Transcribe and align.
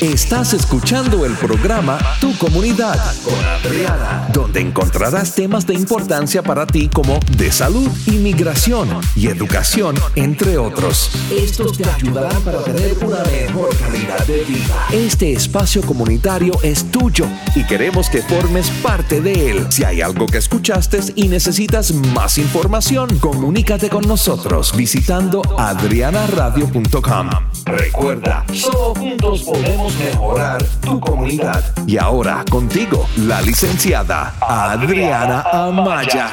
Estás 0.00 0.52
escuchando 0.52 1.24
el 1.24 1.32
programa 1.36 1.98
Tu 2.20 2.36
Comunidad 2.36 3.00
con 3.24 3.42
Adriana, 3.42 4.28
donde 4.30 4.60
encontrarás 4.60 5.34
temas 5.34 5.66
de 5.66 5.72
importancia 5.72 6.42
para 6.42 6.66
ti 6.66 6.90
como 6.92 7.18
de 7.38 7.50
salud, 7.50 7.88
inmigración 8.04 8.90
y 9.14 9.28
educación, 9.28 9.96
entre 10.14 10.58
otros. 10.58 11.10
Estos 11.30 11.78
te 11.78 11.88
ayudarán 11.88 12.42
para 12.42 12.62
tener 12.62 12.98
una 13.02 13.22
mejor 13.24 13.74
calidad 13.78 14.26
de 14.26 14.44
vida. 14.44 14.86
Este 14.92 15.32
espacio 15.32 15.80
comunitario 15.80 16.52
es 16.62 16.90
tuyo 16.90 17.26
y 17.54 17.64
queremos 17.64 18.10
que 18.10 18.20
formes 18.20 18.68
parte 18.82 19.22
de 19.22 19.50
él. 19.50 19.66
Si 19.70 19.82
hay 19.82 20.02
algo 20.02 20.26
que 20.26 20.36
escuchaste 20.36 21.00
y 21.14 21.28
necesitas 21.28 21.92
más 21.92 22.36
información, 22.36 23.18
comunícate 23.18 23.88
con 23.88 24.06
nosotros 24.06 24.76
visitando 24.76 25.40
adrianaradio.com. 25.58 27.30
Recuerda, 27.64 28.44
solo 28.52 28.94
juntos 28.94 29.42
podemos 29.42 29.86
mejorar 29.98 30.62
tu 30.84 31.00
comunidad. 31.00 31.62
Y 31.86 31.96
ahora 31.96 32.44
contigo, 32.50 33.06
la 33.26 33.40
licenciada 33.40 34.34
Adriana 34.40 35.42
Amaya. 35.52 36.28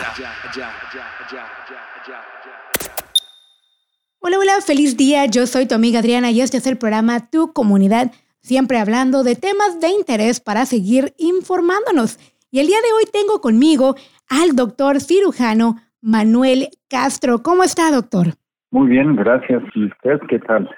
Hola, 4.20 4.40
hola, 4.40 4.54
feliz 4.66 4.98
día. 4.98 5.26
Yo 5.26 5.48
soy 5.48 5.68
tu 5.68 5.76
amiga 5.76 6.00
Adriana 6.00 6.32
y 6.32 6.42
este 6.42 6.58
es 6.58 6.68
el 6.68 6.78
programa 6.78 7.30
Tu 7.30 7.52
Comunidad, 7.54 8.12
siempre 8.42 8.80
hablando 8.80 9.24
de 9.24 9.36
temas 9.36 9.80
de 9.80 9.90
interés 9.90 10.40
para 10.40 10.66
seguir 10.66 11.14
informándonos. 11.18 12.20
Y 12.52 12.60
el 12.60 12.68
día 12.68 12.78
de 12.78 12.94
hoy 12.94 13.04
tengo 13.12 13.42
conmigo 13.42 13.96
al 14.30 14.56
doctor 14.56 15.02
cirujano 15.02 15.78
Manuel 16.02 16.70
Castro. 16.90 17.44
¿Cómo 17.44 17.64
está, 17.64 17.92
doctor? 17.92 18.36
Muy 18.72 18.90
bien, 18.90 19.16
gracias. 19.16 19.62
¿Y 19.76 19.86
usted 19.86 20.20
qué 20.30 20.40
tal? 20.40 20.70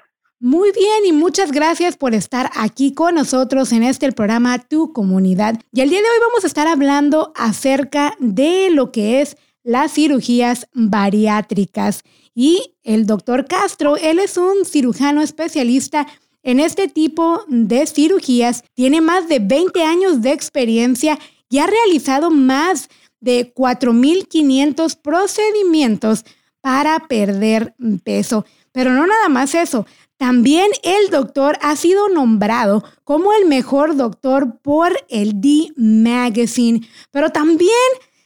Muy 0.45 0.71
bien 0.73 1.07
y 1.07 1.11
muchas 1.11 1.51
gracias 1.51 1.97
por 1.97 2.13
estar 2.13 2.51
aquí 2.53 2.93
con 2.93 3.15
nosotros 3.15 3.71
en 3.71 3.81
este 3.81 4.11
programa 4.11 4.59
Tu 4.59 4.93
Comunidad. 4.93 5.59
Y 5.73 5.81
el 5.81 5.89
día 5.89 5.97
de 5.97 6.05
hoy 6.05 6.19
vamos 6.21 6.43
a 6.43 6.47
estar 6.47 6.67
hablando 6.67 7.33
acerca 7.35 8.15
de 8.19 8.69
lo 8.69 8.91
que 8.91 9.21
es 9.21 9.37
las 9.63 9.93
cirugías 9.93 10.67
bariátricas. 10.71 12.03
Y 12.35 12.75
el 12.83 13.07
doctor 13.07 13.47
Castro, 13.47 13.97
él 13.97 14.19
es 14.19 14.37
un 14.37 14.65
cirujano 14.65 15.23
especialista 15.23 16.05
en 16.43 16.59
este 16.59 16.89
tipo 16.89 17.43
de 17.47 17.87
cirugías, 17.87 18.63
tiene 18.75 19.01
más 19.01 19.27
de 19.27 19.39
20 19.39 19.81
años 19.81 20.21
de 20.21 20.31
experiencia 20.31 21.17
y 21.49 21.57
ha 21.57 21.65
realizado 21.65 22.29
más 22.29 22.87
de 23.19 23.51
4.500 23.51 24.95
procedimientos 25.01 26.23
para 26.61 26.99
perder 27.07 27.73
peso. 28.03 28.45
Pero 28.71 28.91
no 28.91 29.07
nada 29.07 29.29
más 29.29 29.55
eso, 29.55 29.85
también 30.17 30.67
el 30.83 31.09
doctor 31.09 31.57
ha 31.61 31.75
sido 31.75 32.07
nombrado 32.09 32.83
como 33.03 33.33
el 33.33 33.45
mejor 33.47 33.95
doctor 33.97 34.59
por 34.61 34.93
el 35.09 35.41
D 35.41 35.71
Magazine, 35.75 36.87
pero 37.11 37.31
también 37.31 37.69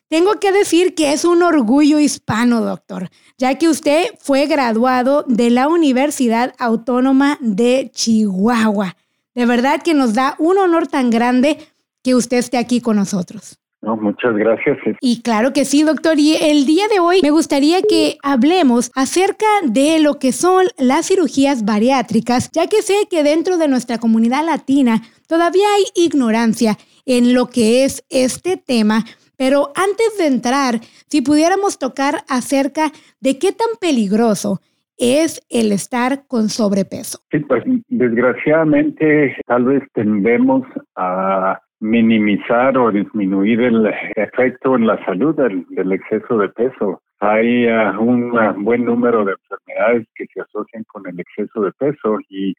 tengo 0.08 0.40
que 0.40 0.52
decir 0.52 0.96
que 0.96 1.14
es 1.14 1.26
un 1.26 1.44
orgullo 1.44 2.00
hispano, 2.00 2.62
doctor, 2.62 3.10
ya 3.38 3.56
que 3.56 3.70
usted 3.70 4.08
fue 4.20 4.48
graduado 4.48 5.24
de 5.28 5.50
la 5.50 5.68
Universidad 5.68 6.54
Autónoma 6.58 7.38
de 7.42 7.92
Chihuahua. 7.94 8.96
De 9.36 9.46
verdad 9.46 9.82
que 9.84 9.94
nos 9.94 10.14
da 10.14 10.36
un 10.40 10.58
honor 10.58 10.88
tan 10.88 11.10
grande 11.10 11.60
que 12.04 12.16
usted 12.16 12.38
esté 12.38 12.58
aquí 12.58 12.82
con 12.82 12.96
nosotros. 12.96 13.60
No, 13.82 13.96
muchas 13.96 14.36
gracias. 14.36 14.78
Y 15.00 15.22
claro 15.22 15.54
que 15.54 15.64
sí, 15.64 15.84
doctor. 15.84 16.20
Y 16.20 16.36
el 16.36 16.66
día 16.66 16.88
de 16.90 17.00
hoy 17.00 17.20
me 17.24 17.32
gustaría 17.32 17.82
que 17.82 18.18
hablemos 18.22 18.92
acerca 18.94 19.46
de 19.64 20.00
lo 20.00 20.20
que 20.20 20.34
son 20.34 20.66
las 20.78 21.08
cirugías 21.08 21.64
bariátricas, 21.64 22.52
ya 22.52 22.68
que 22.68 22.82
sé 22.82 22.94
que 23.10 23.24
dentro 23.24 23.58
de 23.58 23.70
nuestra 23.70 23.98
comunidad 23.98 24.46
latina 24.46 25.02
todavía 25.28 25.66
hay 25.76 25.84
ignorancia 25.96 26.78
en 27.06 27.34
lo 27.34 27.48
que 27.48 27.86
es 27.86 28.04
este 28.10 28.58
tema. 28.58 29.06
Pero 29.38 29.72
antes 29.76 30.18
de 30.18 30.28
entrar, 30.28 30.82
si 31.08 31.22
pudiéramos 31.22 31.80
tocar 31.80 32.24
acerca 32.28 32.92
de 33.22 33.40
qué 33.40 33.54
tan 33.54 33.70
peligroso 33.80 34.60
es 34.98 35.42
el 35.50 35.72
estar 35.72 36.28
con 36.28 36.50
sobrepeso. 36.50 37.20
Sí, 37.32 37.40
pues 37.40 37.64
desgraciadamente 37.88 39.38
tal 39.48 39.64
vez 39.64 39.84
tendemos 39.94 40.64
a 40.98 41.62
minimizar 41.80 42.78
o 42.78 42.92
disminuir 42.92 43.62
el 43.62 43.94
efecto 44.16 44.76
en 44.76 44.88
la 44.88 45.04
salud 45.06 45.36
del, 45.36 45.92
exceso 45.92 46.38
de 46.38 46.50
peso. 46.50 47.02
Hay 47.20 47.68
uh, 47.68 48.00
un 48.00 48.32
uh, 48.32 48.54
buen 48.58 48.86
número 48.86 49.26
de 49.26 49.34
enfermedades 49.34 50.08
que 50.16 50.26
se 50.34 50.42
asocian 50.42 50.84
con 50.86 51.08
el 51.08 51.20
exceso 51.20 51.62
de 51.62 51.72
peso 51.74 52.18
y 52.30 52.54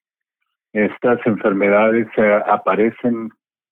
estas 0.72 1.18
enfermedades 1.26 2.06
uh, 2.16 2.50
aparecen 2.50 3.30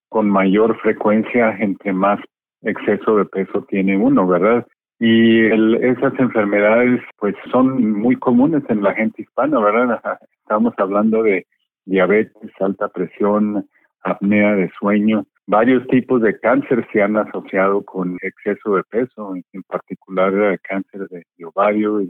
con 0.09 0.29
mayor 0.29 0.77
frecuencia 0.79 1.55
entre 1.59 1.93
más 1.93 2.19
exceso 2.61 3.17
de 3.17 3.25
peso 3.25 3.65
tiene 3.69 3.97
uno, 3.97 4.27
¿verdad? 4.27 4.65
Y 4.99 5.45
esas 5.45 6.13
enfermedades 6.19 7.01
pues 7.17 7.35
son 7.51 7.93
muy 7.93 8.17
comunes 8.17 8.63
en 8.67 8.83
la 8.83 8.93
gente 8.93 9.21
hispana, 9.21 9.59
¿verdad? 9.59 10.19
Estamos 10.41 10.73
hablando 10.77 11.23
de 11.23 11.47
diabetes, 11.85 12.51
alta 12.59 12.89
presión, 12.89 13.65
apnea 14.03 14.55
de 14.55 14.69
sueño, 14.79 15.25
Varios 15.49 15.87
tipos 15.87 16.21
de 16.21 16.39
cáncer 16.39 16.87
se 16.93 17.01
han 17.01 17.17
asociado 17.17 17.83
con 17.83 18.19
exceso 18.21 18.75
de 18.75 18.83
peso, 18.83 19.33
en 19.35 19.63
particular 19.63 20.31
eh, 20.31 20.59
cáncer 20.61 21.07
de, 21.09 21.25
ovario 21.43 22.01
y 22.01 22.07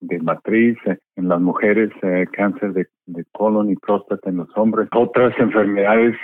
de, 0.00 0.18
matriz, 0.22 0.78
eh, 0.86 0.96
en 1.16 1.28
las 1.28 1.42
mujeres 1.42 1.90
eh, 2.00 2.24
cáncer 2.32 2.72
de, 2.72 2.86
colon 3.32 3.70
y 3.70 3.76
próstata 3.76 4.30
en 4.30 4.38
los 4.38 4.48
hombres. 4.56 4.88
Otras 4.96 5.38
enfermedades 5.38 6.16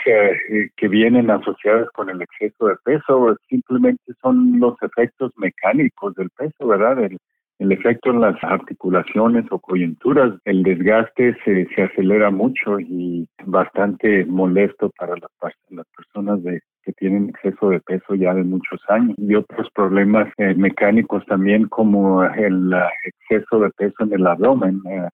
que 0.79 0.89
vienen 0.89 1.31
asociadas 1.31 1.91
con 1.91 2.09
el 2.09 2.23
exceso 2.23 2.69
de 2.69 2.77
peso 2.87 3.37
simplemente 3.51 4.15
son 4.23 4.59
los 4.59 4.77
efectos 4.81 5.33
mecánicos 5.37 6.15
del 6.15 6.31
peso, 6.31 6.69
¿verdad? 6.69 7.05
El, 7.05 7.19
el 7.59 7.73
efecto 7.73 8.11
en 8.11 8.21
las 8.21 8.37
articulaciones 8.43 9.47
o 9.51 9.59
coyunturas, 9.59 10.35
el 10.45 10.63
desgaste 10.63 11.37
se, 11.45 11.67
se 11.75 11.83
acelera 11.83 12.31
mucho 12.31 12.79
y 12.79 13.27
bastante 13.45 14.27
molesto 14.27 14.91
para 14.99 15.15
las, 15.17 15.55
las 15.71 15.87
personas 15.97 16.41
que 16.83 16.93
tienen 16.93 17.31
exceso 17.31 17.71
de 17.71 17.81
peso 17.81 18.15
ya 18.15 18.35
de 18.35 18.45
muchos 18.45 18.81
años 18.89 19.15
y 19.19 19.35
otros 19.35 19.69
problemas 19.75 20.33
eh, 20.37 20.55
mecánicos 20.55 21.25
también 21.27 21.67
como 21.69 22.23
el 22.25 22.73
exceso 23.05 23.61
de 23.61 23.71
peso 23.71 24.05
en 24.05 24.13
el 24.13 24.27
abdomen 24.27 24.81
eh, 24.89 25.09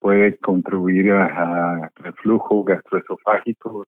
puede 0.00 0.36
contribuir 0.38 1.12
a, 1.12 1.90
reflujo 1.96 2.62
gastroesofágico, 2.62 3.84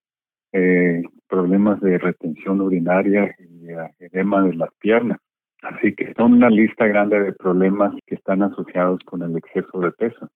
eh, 0.53 1.03
problemas 1.29 1.81
de 1.81 1.97
retención 1.99 2.61
urinaria 2.61 3.35
y 3.39 3.69
edema 4.05 4.43
de 4.43 4.55
las 4.55 4.71
piernas. 4.81 5.19
Así 5.63 5.95
que 5.95 6.13
son 6.17 6.35
una 6.35 6.49
lista 6.49 6.87
grande 6.87 7.21
de 7.21 7.33
problemas 7.33 7.95
que 8.07 8.15
están 8.15 8.43
asociados 8.43 9.01
con 9.05 9.23
el 9.23 9.37
exceso 9.37 9.81
de 9.81 9.93
peso. 9.93 10.29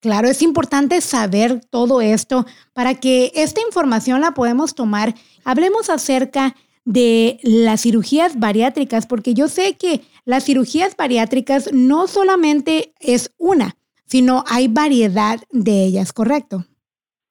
Claro, 0.00 0.28
es 0.28 0.42
importante 0.42 1.00
saber 1.00 1.60
todo 1.70 2.00
esto 2.00 2.44
para 2.72 2.94
que 2.94 3.32
esta 3.34 3.60
información 3.60 4.20
la 4.20 4.30
podemos 4.32 4.74
tomar. 4.74 5.14
Hablemos 5.44 5.90
acerca 5.90 6.54
de 6.84 7.38
las 7.42 7.82
cirugías 7.82 8.38
bariátricas, 8.38 9.06
porque 9.06 9.34
yo 9.34 9.48
sé 9.48 9.76
que 9.76 10.00
las 10.24 10.44
cirugías 10.44 10.96
bariátricas 10.96 11.72
no 11.72 12.06
solamente 12.06 12.92
es 13.00 13.34
una, 13.38 13.74
sino 14.06 14.44
hay 14.50 14.68
variedad 14.68 15.38
de 15.50 15.84
ellas, 15.84 16.12
¿correcto? 16.12 16.64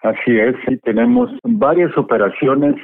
Así 0.02 0.38
es, 0.38 0.56
sí, 0.68 0.78
tenemos 0.84 1.32
varias 1.44 1.98
operaciones 1.98 2.76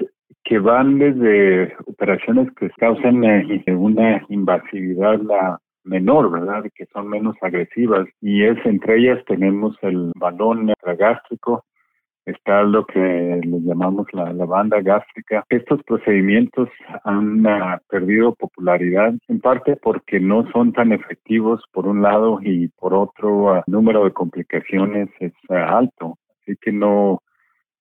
que 0.43 0.59
van 0.59 0.99
desde 0.99 1.73
operaciones 1.85 2.53
que 2.55 2.69
causan 2.71 3.23
eh, 3.23 3.63
una 3.67 4.25
invasividad 4.29 5.19
la 5.21 5.59
menor, 5.83 6.31
¿verdad? 6.31 6.63
Que 6.75 6.85
son 6.87 7.09
menos 7.09 7.35
agresivas. 7.41 8.07
Y 8.21 8.43
es 8.43 8.57
entre 8.65 8.99
ellas 8.99 9.23
tenemos 9.25 9.77
el 9.81 10.11
balón 10.15 10.73
gástrico, 10.97 11.63
está 12.25 12.63
lo 12.63 12.85
que 12.85 13.41
le 13.43 13.61
llamamos 13.61 14.07
la, 14.13 14.31
banda 14.45 14.81
gástrica. 14.81 15.43
Estos 15.49 15.81
procedimientos 15.83 16.69
han 17.03 17.45
ah, 17.45 17.81
perdido 17.89 18.33
popularidad 18.35 19.13
en 19.27 19.39
parte 19.39 19.75
porque 19.75 20.19
no 20.19 20.49
son 20.51 20.73
tan 20.73 20.93
efectivos 20.93 21.63
por 21.71 21.87
un 21.87 22.01
lado 22.01 22.39
y 22.41 22.69
por 22.69 22.93
otro 22.93 23.57
el 23.57 23.63
número 23.67 24.05
de 24.05 24.11
complicaciones 24.11 25.09
es 25.19 25.33
alto. 25.49 26.17
Así 26.41 26.55
que 26.61 26.71
no, 26.71 27.19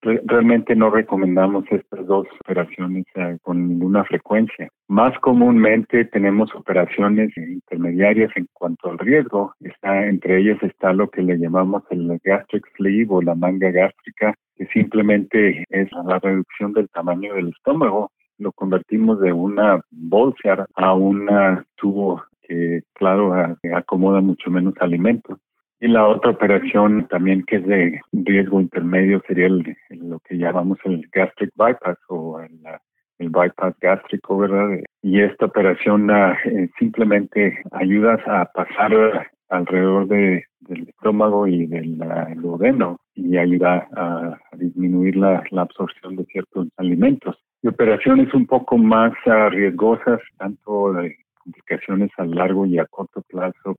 realmente 0.03 0.75
no 0.75 0.91
recomendamos 0.91 1.65
estas 1.71 2.07
dos 2.07 2.27
operaciones 2.41 3.05
eh, 3.15 3.39
con 3.43 3.69
ninguna 3.69 4.05
frecuencia. 4.05 4.69
Más 4.89 5.17
comúnmente 5.21 6.05
tenemos 6.07 6.55
operaciones 6.55 7.31
intermediarias 7.37 8.31
en 8.37 8.47
cuanto 8.53 8.91
al 8.91 8.99
riesgo. 8.99 9.55
Está, 9.61 10.07
entre 10.07 10.39
ellas 10.39 10.63
está 10.63 10.93
lo 10.93 11.09
que 11.09 11.23
le 11.23 11.39
llamamos 11.39 11.83
el 11.91 12.19
gastric 12.23 12.67
sleeve 12.77 13.09
o 13.11 13.23
la 13.23 13.35
manga 13.35 13.71
gástrica, 13.71 14.35
que 14.57 14.67
simplemente 14.67 15.65
es 15.71 15.89
la 16.05 16.19
reducción 16.19 16.73
del 16.73 16.89
tamaño 16.89 17.35
del 17.35 17.49
estómago. 17.49 18.11
Lo 18.39 18.53
convertimos 18.53 19.21
de 19.21 19.33
una 19.33 19.81
bolsa 19.91 20.67
a 20.75 20.95
un 20.95 21.29
tubo 21.77 22.23
que, 22.43 22.83
claro, 22.95 23.35
acomoda 23.75 24.21
mucho 24.21 24.51
menos 24.51 24.75
alimento. 24.81 25.39
Y 25.83 25.89
la 25.89 26.07
otra 26.07 26.31
operación 26.31 27.09
también 27.09 27.43
que 27.43 27.57
es 27.57 27.67
de 27.67 28.01
riesgo 28.13 28.61
intermedio 28.61 29.21
sería 29.27 29.47
el, 29.47 29.77
lo 29.91 30.21
que 30.21 30.39
llamamos 30.39 30.79
el 30.85 31.05
gastric 31.13 31.51
bypass 31.57 31.99
o 32.07 32.39
el, 32.39 33.29
bypass 33.29 33.75
gástrico, 33.81 34.39
¿verdad? 34.39 34.79
Y 35.03 35.21
esta 35.21 35.47
operación 35.47 36.09
eh, 36.09 36.71
simplemente 36.79 37.61
ayuda 37.73 38.17
a 38.27 38.45
pasar 38.45 39.29
alrededor 39.49 40.07
de, 40.07 40.45
del 40.61 40.89
estómago 40.89 41.49
y 41.49 41.67
del 41.67 41.99
duodeno 42.37 43.01
y 43.17 43.37
ayuda 43.37 43.89
a, 43.97 44.39
disminuir 44.57 45.17
la, 45.17 45.43
absorción 45.57 46.15
de 46.15 46.25
ciertos 46.27 46.69
alimentos. 46.77 47.37
Y 47.61 47.67
operaciones 47.67 48.33
un 48.35 48.47
poco 48.47 48.79
más 48.79 49.15
riesgosas, 49.51 50.21
tanto 50.39 50.93
de 50.93 51.17
complicaciones 51.43 52.11
a 52.19 52.25
largo 52.25 52.67
y 52.67 52.79
a 52.79 52.87
corto 52.87 53.21
plazo, 53.23 53.75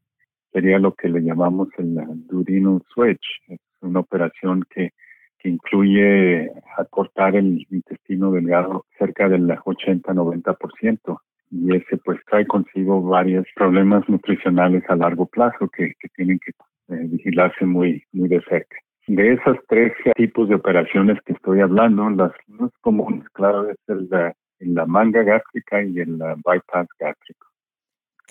sería 0.53 0.79
lo 0.79 0.93
que 0.93 1.09
le 1.09 1.21
llamamos 1.21 1.67
el 1.77 1.95
duodenal 2.27 2.81
switch. 2.93 3.25
Es 3.47 3.59
una 3.81 3.99
operación 3.99 4.63
que, 4.73 4.91
que 5.39 5.49
incluye 5.49 6.49
acortar 6.77 7.35
el 7.35 7.65
intestino 7.69 8.31
delgado 8.31 8.85
cerca 8.97 9.27
del 9.27 9.47
80-90% 9.47 11.17
y 11.51 11.75
ese 11.75 11.97
pues 11.97 12.19
trae 12.29 12.47
consigo 12.47 13.01
varios 13.01 13.45
problemas 13.55 14.07
nutricionales 14.09 14.83
a 14.89 14.95
largo 14.95 15.27
plazo 15.27 15.67
que, 15.69 15.93
tienen 16.15 16.39
que 16.39 16.51
eh, 16.93 17.07
vigilarse 17.07 17.65
muy, 17.65 18.03
muy 18.11 18.29
de 18.29 18.41
cerca. 18.41 18.75
De 19.07 19.33
esos 19.33 19.57
tres 19.67 19.91
tipos 20.15 20.47
de 20.47 20.55
operaciones 20.55 21.19
que 21.25 21.33
estoy 21.33 21.59
hablando, 21.59 22.09
las 22.09 22.31
más 22.47 22.71
comunes, 22.81 23.27
claro, 23.33 23.69
es 23.69 23.77
el, 23.87 24.07
la, 24.09 24.33
la 24.59 24.85
manga 24.85 25.23
gástrica 25.23 25.83
y 25.83 25.99
el 25.99 26.15
bypass 26.15 26.87
gástrico. 26.97 27.52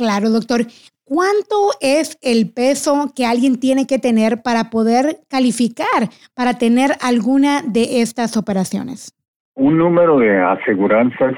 Claro, 0.02 0.30
doctor. 0.30 0.62
¿Cuánto 1.04 1.70
es 1.80 2.18
el 2.22 2.52
peso 2.52 3.12
que 3.14 3.24
alguien 3.24 3.60
tiene 3.60 3.86
que 3.86 4.00
tener 4.00 4.42
para 4.42 4.68
poder 4.68 5.18
calificar 5.30 6.10
para 6.34 6.54
tener 6.58 6.90
alguna 7.00 7.62
de 7.62 8.02
estas 8.02 8.36
operaciones? 8.36 9.14
Un 9.54 9.78
número 9.78 10.18
de 10.18 10.40
aseguranzas 10.40 11.34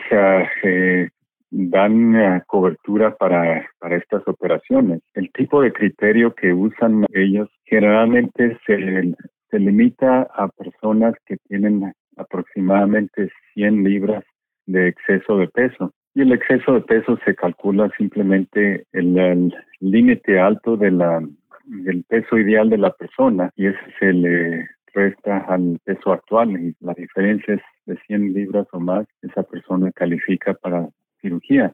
eh, 0.62 1.10
dan 1.50 2.16
eh, 2.16 2.42
cobertura 2.46 3.14
para, 3.16 3.68
para 3.78 3.96
estas 3.98 4.26
operaciones. 4.26 5.02
El 5.12 5.30
tipo 5.32 5.60
de 5.60 5.70
criterio 5.70 6.34
que 6.34 6.54
usan 6.54 7.04
ellos 7.12 7.50
generalmente 7.66 8.56
se, 8.66 9.14
se 9.50 9.58
limita 9.58 10.22
a 10.34 10.48
personas 10.48 11.12
que 11.26 11.36
tienen 11.48 11.92
aproximadamente 12.16 13.28
100 13.52 13.84
libras 13.84 14.24
de 14.64 14.88
exceso 14.88 15.36
de 15.36 15.48
peso. 15.48 15.92
Y 16.14 16.22
el 16.22 16.32
exceso 16.32 16.74
de 16.74 16.80
peso 16.82 17.18
se 17.24 17.34
calcula 17.34 17.90
simplemente 17.96 18.86
el 18.92 19.52
límite 19.80 20.38
alto 20.38 20.76
de 20.76 20.92
la, 20.92 21.20
del 21.64 22.04
peso 22.04 22.38
ideal 22.38 22.70
de 22.70 22.78
la 22.78 22.92
persona 22.92 23.50
y 23.56 23.66
ese 23.66 23.78
se 23.98 24.12
le 24.12 24.68
resta 24.92 25.38
al 25.48 25.78
peso 25.84 26.12
actual 26.12 26.52
y 26.52 26.74
la 26.80 26.94
diferencia 26.94 27.54
es 27.54 27.60
de 27.86 27.96
100 28.06 28.32
libras 28.32 28.66
o 28.72 28.80
más, 28.80 29.06
esa 29.22 29.42
persona 29.42 29.90
califica 29.92 30.54
para 30.54 30.88
cirugía. 31.20 31.72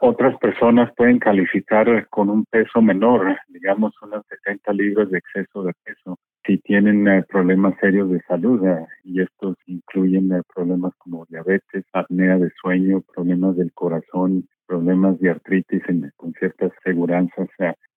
otras 0.00 0.36
personas 0.38 0.90
pueden 0.96 1.18
calificar 1.18 2.08
con 2.08 2.30
un 2.30 2.44
peso 2.46 2.80
menor, 2.80 3.36
digamos 3.48 3.92
unas 4.02 4.24
70 4.26 4.72
libras 4.72 5.10
de 5.10 5.18
exceso 5.18 5.62
de 5.62 5.72
peso, 5.84 6.18
si 6.48 6.56
tienen 6.58 7.06
eh, 7.06 7.22
problemas 7.28 7.74
serios 7.78 8.10
de 8.10 8.22
salud 8.22 8.66
eh, 8.66 8.86
y 9.04 9.20
estos 9.20 9.56
incluyen 9.66 10.32
eh, 10.32 10.40
problemas 10.54 10.94
como 10.96 11.26
diabetes, 11.26 11.84
apnea 11.92 12.38
de 12.38 12.50
sueño, 12.62 13.02
problemas 13.14 13.56
del 13.56 13.70
corazón, 13.74 14.48
problemas 14.66 15.20
de 15.20 15.30
artritis 15.30 15.82
con 16.16 16.32
ciertas 16.32 16.72
seguranzas. 16.82 17.48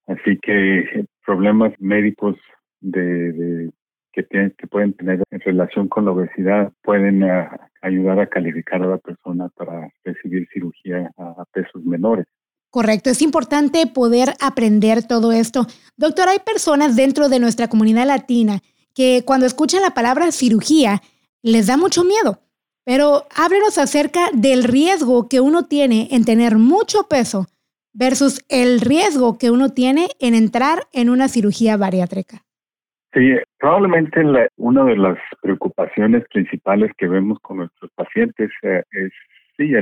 así 0.08 0.38
que 0.42 1.06
problemas 1.26 1.74
médicos 1.80 2.36
de 2.82 3.72
que, 4.12 4.24
tienen, 4.24 4.54
que 4.58 4.68
pueden 4.68 4.94
tener 4.94 5.24
en 5.32 5.40
relación 5.40 5.88
con 5.88 6.06
la 6.06 6.12
obesidad 6.12 6.72
pueden 6.84 7.24
eh, 7.24 7.48
ayudar 7.82 8.20
a 8.20 8.28
calificar 8.28 8.82
a 8.84 8.88
la 8.88 8.98
persona 8.98 9.50
para 9.56 9.90
recibir 10.04 10.48
cirugía 10.54 11.10
a, 11.18 11.46
pesos 11.54 11.84
menores. 11.84 12.26
Correcto, 12.72 13.10
es 13.10 13.22
importante 13.22 13.86
poder 13.86 14.30
aprender 14.40 15.06
todo 15.06 15.34
esto. 15.34 15.68
Doctor, 15.98 16.30
hay 16.30 16.40
personas 16.40 16.96
dentro 16.96 17.28
de 17.28 17.40
nuestra 17.40 17.68
comunidad 17.68 18.08
latina 18.08 18.62
que 18.96 19.24
cuando 19.26 19.46
escuchan 19.46 19.82
la 19.82 19.94
palabra 19.94 20.32
cirugía 20.32 21.02
les 21.44 21.68
da 21.68 21.76
mucho 21.76 22.06
miedo, 22.06 22.40
pero 22.86 23.26
háblenos 23.36 23.78
acerca 23.78 24.30
del 24.34 24.64
riesgo 24.64 25.28
que 25.28 25.42
uno 25.42 25.66
tiene 25.68 26.08
en 26.12 26.24
tener 26.24 26.56
mucho 26.56 27.10
peso 27.10 27.48
versus 27.94 28.40
el 28.48 28.80
riesgo 28.80 29.38
que 29.38 29.52
uno 29.52 29.70
tiene 29.70 30.08
en 30.22 30.34
entrar 30.34 30.84
en 30.94 31.10
una 31.10 31.28
cirugía 31.28 31.76
bariátrica. 31.76 32.44
Sí, 33.14 33.36
probablemente 33.60 34.22
una 34.56 34.86
de 34.86 34.96
las 34.96 35.18
preocupaciones 35.42 36.24
principales 36.30 36.92
que 36.98 37.08
vemos 37.08 37.38
con 37.42 37.58
nuestros 37.58 37.92
pacientes 37.96 38.50
eh, 38.64 38.84
es, 38.92 39.12
sí, 39.58 39.76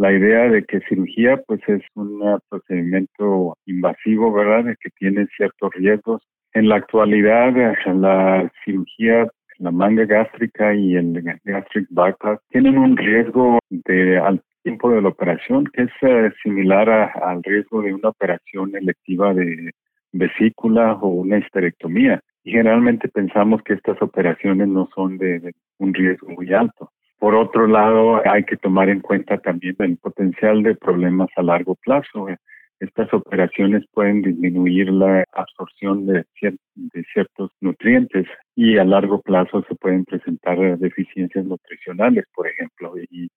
la 0.00 0.12
idea 0.12 0.48
de 0.48 0.64
que 0.64 0.80
cirugía 0.88 1.36
pues 1.46 1.60
es 1.68 1.82
un 1.94 2.22
procedimiento 2.48 3.58
invasivo, 3.66 4.32
¿verdad? 4.32 4.64
De 4.64 4.76
que 4.80 4.88
tiene 4.98 5.26
ciertos 5.36 5.70
riesgos. 5.74 6.22
En 6.54 6.70
la 6.70 6.76
actualidad, 6.76 7.52
la 7.84 8.50
cirugía, 8.64 9.28
la 9.58 9.70
manga 9.70 10.06
gástrica 10.06 10.74
y 10.74 10.96
el 10.96 11.22
gastric 11.44 11.86
bypass 11.90 12.40
tienen 12.48 12.78
un 12.78 12.96
riesgo 12.96 13.58
de 13.68 14.16
al 14.16 14.42
tiempo 14.62 14.90
de 14.90 15.02
la 15.02 15.08
operación 15.08 15.64
que 15.66 15.82
es 15.82 15.92
eh, 16.00 16.32
similar 16.42 16.88
al 16.88 17.42
riesgo 17.42 17.82
de 17.82 17.92
una 17.92 18.08
operación 18.08 18.74
electiva 18.74 19.34
de 19.34 19.72
vesícula 20.12 20.94
o 20.94 21.08
una 21.08 21.38
histerectomía 21.38 22.22
y 22.42 22.52
generalmente 22.52 23.08
pensamos 23.08 23.62
que 23.62 23.74
estas 23.74 24.00
operaciones 24.00 24.66
no 24.66 24.88
son 24.94 25.18
de, 25.18 25.52
un 25.78 25.92
riesgo 25.92 26.28
muy 26.30 26.52
alto. 26.54 26.89
Por 27.20 27.34
otro 27.34 27.66
lado, 27.66 28.22
hay 28.26 28.44
que 28.44 28.56
tomar 28.56 28.88
en 28.88 29.00
cuenta 29.00 29.36
también 29.36 29.76
el 29.80 29.98
potencial 29.98 30.62
de 30.62 30.74
problemas 30.74 31.28
a 31.36 31.42
largo 31.42 31.74
plazo. 31.74 32.28
Estas 32.80 33.12
operaciones 33.12 33.84
pueden 33.92 34.22
disminuir 34.22 34.90
la 34.90 35.24
absorción 35.32 36.06
de, 36.06 36.24
de 36.40 37.04
ciertos 37.12 37.50
nutrientes 37.60 38.26
y 38.56 38.78
a 38.78 38.84
largo 38.84 39.20
plazo 39.20 39.62
se 39.68 39.74
pueden 39.74 40.06
presentar 40.06 40.78
deficiencias 40.78 41.44
nutricionales, 41.44 42.24
por 42.34 42.48
ejemplo, 42.48 42.94
y 42.98 43.28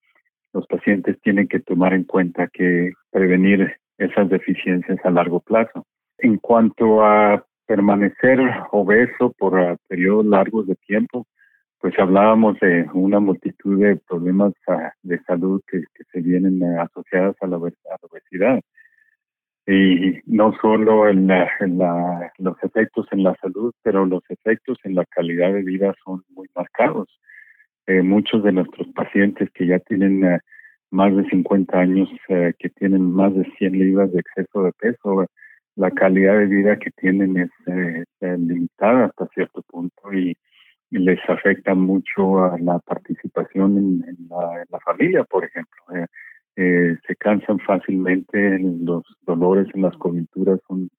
los 0.53 0.65
pacientes 0.68 1.19
tienen 1.19 1.50
que 1.50 1.59
tomar 1.59 1.94
en 1.94 2.06
cuenta 2.06 2.47
que 2.47 2.94
prevenir 3.12 3.75
esas 3.97 4.30
deficiencias 4.30 4.97
a 5.03 5.12
largo 5.12 5.41
plazo. 5.41 5.85
En 6.19 6.38
cuanto 6.38 7.03
a 7.03 7.45
permanecer 7.65 8.39
obeso 8.71 9.33
por 9.38 9.77
periodos 9.89 10.25
largos 10.25 10.68
de 10.68 10.75
tiempo, 10.88 11.27
pues 11.83 12.00
hablábamos 12.00 12.57
de 12.62 12.88
una 12.94 13.19
multitud 13.19 13.77
de 13.77 13.97
problemas 13.97 14.54
uh, 14.68 14.87
de 15.02 15.21
salud 15.23 15.61
que, 15.68 15.83
se 16.13 16.21
vienen 16.21 16.63
uh, 16.63 16.80
asociados 16.80 17.35
a 17.42 17.47
la, 17.47 17.57
obesidad. 17.57 18.61
Y 19.68 20.21
no 20.25 20.54
solo 20.61 21.09
en, 21.09 21.28
los 22.37 22.63
efectos 22.63 23.06
en 23.11 23.23
la 23.23 23.35
salud, 23.42 23.73
pero 23.83 24.06
los 24.06 24.23
efectos 24.30 24.78
en 24.85 24.95
la 24.95 25.04
calidad 25.04 25.52
de 25.52 25.61
vida 25.61 25.94
son 26.06 26.23
muy 26.30 26.47
marcados. 26.56 27.09
Eh, 27.87 28.02
muchos 28.02 28.45
de 28.45 28.54
nuestros 28.54 28.87
pacientes 28.95 29.49
que 29.54 29.68
ya 29.68 29.80
tienen 29.80 30.21
más 30.90 31.13
de 31.13 31.25
50 31.25 31.78
años, 31.78 32.07
que 32.30 32.69
tienen 32.78 33.11
más 33.11 33.35
de 33.35 33.44
100 33.57 33.73
libras 33.73 34.09
de 34.13 34.21
exceso 34.21 34.63
de 34.63 34.71
peso, 34.71 35.25
la 35.75 35.92
calidad 35.92 36.37
de 36.37 36.45
vida 36.45 36.78
que 36.78 36.92
tienen 36.92 37.35
es 37.35 37.52
eh, 37.68 38.37
limitada 38.37 39.07
hasta 39.07 39.28
cierto 39.33 39.61
punto 39.63 40.13
y, 40.13 40.37
les 41.00 41.19
afecta 41.28 41.73
mucho 41.73 42.44
a 42.44 42.57
la 42.59 42.80
participación 42.80 43.78
en, 43.78 44.28
la, 44.30 44.80
familia, 44.80 45.23
por 45.23 45.45
ejemplo. 45.45 45.83
Eh, 45.95 46.06
eh, 46.56 46.97
se 47.07 47.16
cansan 47.16 47.59
fácilmente, 47.59 48.59
los 48.59 49.04
dolores 49.21 49.68
en 49.73 49.81
las 49.81 49.95
coyunturas 49.97 50.59
son 50.68 50.90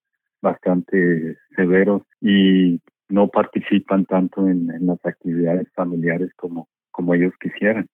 bastante 0.41 1.37
severos 1.55 2.01
y 2.21 2.81
no 3.07 3.29
participan 3.29 4.05
tanto 4.05 4.47
en, 4.47 4.69
en 4.69 4.87
las 4.87 5.03
actividades 5.05 5.67
familiares 5.73 6.31
como, 6.35 6.67
como 6.91 7.13
ellos 7.13 7.33
quisieran. 7.39 7.87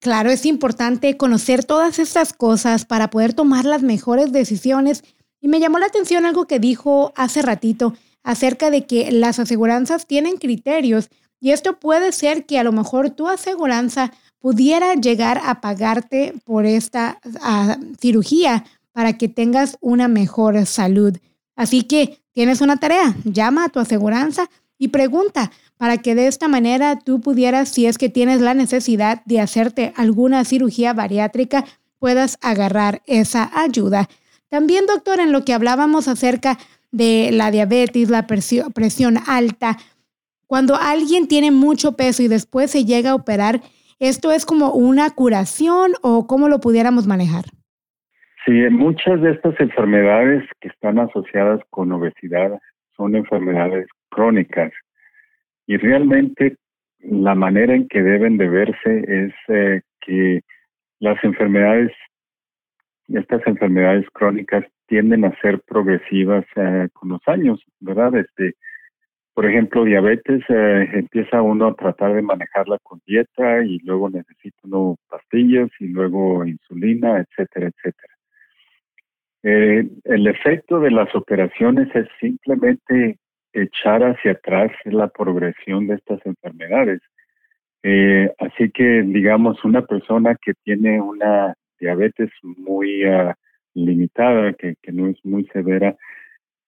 Claro, 0.00 0.30
es 0.30 0.44
importante 0.44 1.16
conocer 1.16 1.64
todas 1.64 1.98
estas 1.98 2.32
cosas 2.32 2.84
para 2.84 3.08
poder 3.08 3.34
tomar 3.34 3.64
las 3.64 3.82
mejores 3.82 4.32
decisiones 4.32 5.02
y 5.40 5.48
me 5.48 5.60
llamó 5.60 5.78
la 5.78 5.86
atención 5.86 6.26
algo 6.26 6.46
que 6.46 6.58
dijo 6.58 7.12
hace 7.16 7.40
ratito 7.40 7.94
acerca 8.24 8.70
de 8.70 8.86
que 8.86 9.12
las 9.12 9.38
aseguranzas 9.38 10.06
tienen 10.06 10.38
criterios 10.38 11.10
y 11.38 11.50
esto 11.50 11.78
puede 11.78 12.10
ser 12.10 12.46
que 12.46 12.58
a 12.58 12.64
lo 12.64 12.72
mejor 12.72 13.10
tu 13.10 13.28
aseguranza 13.28 14.12
pudiera 14.38 14.94
llegar 14.94 15.40
a 15.44 15.60
pagarte 15.60 16.34
por 16.44 16.66
esta 16.66 17.20
cirugía 18.00 18.64
para 18.92 19.12
que 19.18 19.28
tengas 19.28 19.76
una 19.80 20.08
mejor 20.08 20.64
salud. 20.66 21.16
Así 21.54 21.82
que 21.82 22.22
tienes 22.32 22.60
una 22.60 22.78
tarea, 22.78 23.14
llama 23.24 23.64
a 23.64 23.68
tu 23.68 23.78
aseguranza 23.78 24.48
y 24.78 24.88
pregunta 24.88 25.52
para 25.76 25.98
que 25.98 26.14
de 26.14 26.26
esta 26.28 26.48
manera 26.48 26.98
tú 26.98 27.20
pudieras, 27.20 27.68
si 27.68 27.86
es 27.86 27.98
que 27.98 28.08
tienes 28.08 28.40
la 28.40 28.54
necesidad 28.54 29.22
de 29.24 29.40
hacerte 29.40 29.92
alguna 29.96 30.44
cirugía 30.44 30.92
bariátrica, 30.94 31.64
puedas 31.98 32.38
agarrar 32.40 33.02
esa 33.06 33.50
ayuda. 33.54 34.08
También, 34.48 34.86
doctor, 34.86 35.20
en 35.20 35.32
lo 35.32 35.44
que 35.44 35.52
hablábamos 35.52 36.06
acerca 36.06 36.58
de 36.94 37.30
la 37.32 37.50
diabetes, 37.50 38.08
la 38.08 38.26
presión 38.26 39.16
alta, 39.26 39.76
Cuando 40.46 40.76
alguien 40.76 41.26
tiene 41.26 41.50
mucho 41.50 41.96
peso 41.96 42.22
y 42.22 42.28
después 42.28 42.70
se 42.70 42.84
llega 42.84 43.10
a 43.10 43.14
operar, 43.14 43.60
¿esto 43.98 44.30
es 44.30 44.46
como 44.46 44.72
una 44.72 45.10
curación 45.10 45.92
o 46.02 46.26
cómo 46.28 46.48
lo 46.48 46.60
pudiéramos 46.60 47.06
manejar? 47.06 47.44
Sí, 48.44 48.52
muchas 48.70 49.20
de 49.22 49.32
estas 49.32 49.58
enfermedades 49.58 50.44
que 50.60 50.68
están 50.68 50.98
asociadas 51.00 51.60
con 51.70 51.90
obesidad 51.92 52.60
son 52.96 53.16
enfermedades 53.16 53.88
crónicas 54.10 54.70
y 55.66 55.76
realmente 55.78 56.56
la 57.00 57.34
manera 57.34 57.74
en 57.74 57.88
que 57.88 58.02
deben 58.02 58.36
de 58.36 58.48
verse 58.48 59.04
es 59.08 59.34
eh, 59.48 59.80
que 60.00 60.42
las 61.00 61.22
enfermedades, 61.24 61.90
estas 63.08 63.44
enfermedades 63.46 64.06
crónicas 64.12 64.64
tienden 64.94 65.24
a 65.24 65.36
ser 65.40 65.60
progresivas 65.66 66.44
eh, 66.54 66.86
con 66.92 67.08
los 67.08 67.20
años, 67.26 67.60
¿verdad? 67.80 68.14
Este, 68.14 68.54
por 69.34 69.44
ejemplo, 69.44 69.82
diabetes, 69.82 70.44
eh, 70.48 70.88
empieza 70.92 71.42
uno 71.42 71.66
a 71.66 71.74
tratar 71.74 72.14
de 72.14 72.22
manejarla 72.22 72.78
con 72.80 73.00
dieta 73.04 73.64
y 73.64 73.80
luego 73.80 74.08
necesita 74.08 74.56
uno 74.62 74.94
pastillas 75.10 75.68
y 75.80 75.88
luego 75.88 76.46
insulina, 76.46 77.18
etcétera, 77.18 77.72
etcétera. 77.72 78.14
Eh, 79.42 79.88
el 80.04 80.28
efecto 80.28 80.78
de 80.78 80.92
las 80.92 81.12
operaciones 81.12 81.88
es 81.96 82.06
simplemente 82.20 83.18
echar 83.52 84.04
hacia 84.04 84.30
atrás 84.30 84.70
la 84.84 85.08
progresión 85.08 85.88
de 85.88 85.96
estas 85.96 86.24
enfermedades. 86.24 87.00
Así 88.38 88.70
que, 88.70 89.02
digamos, 89.02 89.62
una 89.64 89.82
persona 89.82 90.36
que 90.40 90.54
tiene 90.62 91.00
una 91.00 91.54
diabetes 91.80 92.30
muy 92.42 93.04
uh, 93.04 93.34
limitada, 93.74 94.52
que, 94.54 94.74
que, 94.82 94.92
no 94.92 95.08
es 95.08 95.22
muy 95.24 95.44
severa, 95.46 95.96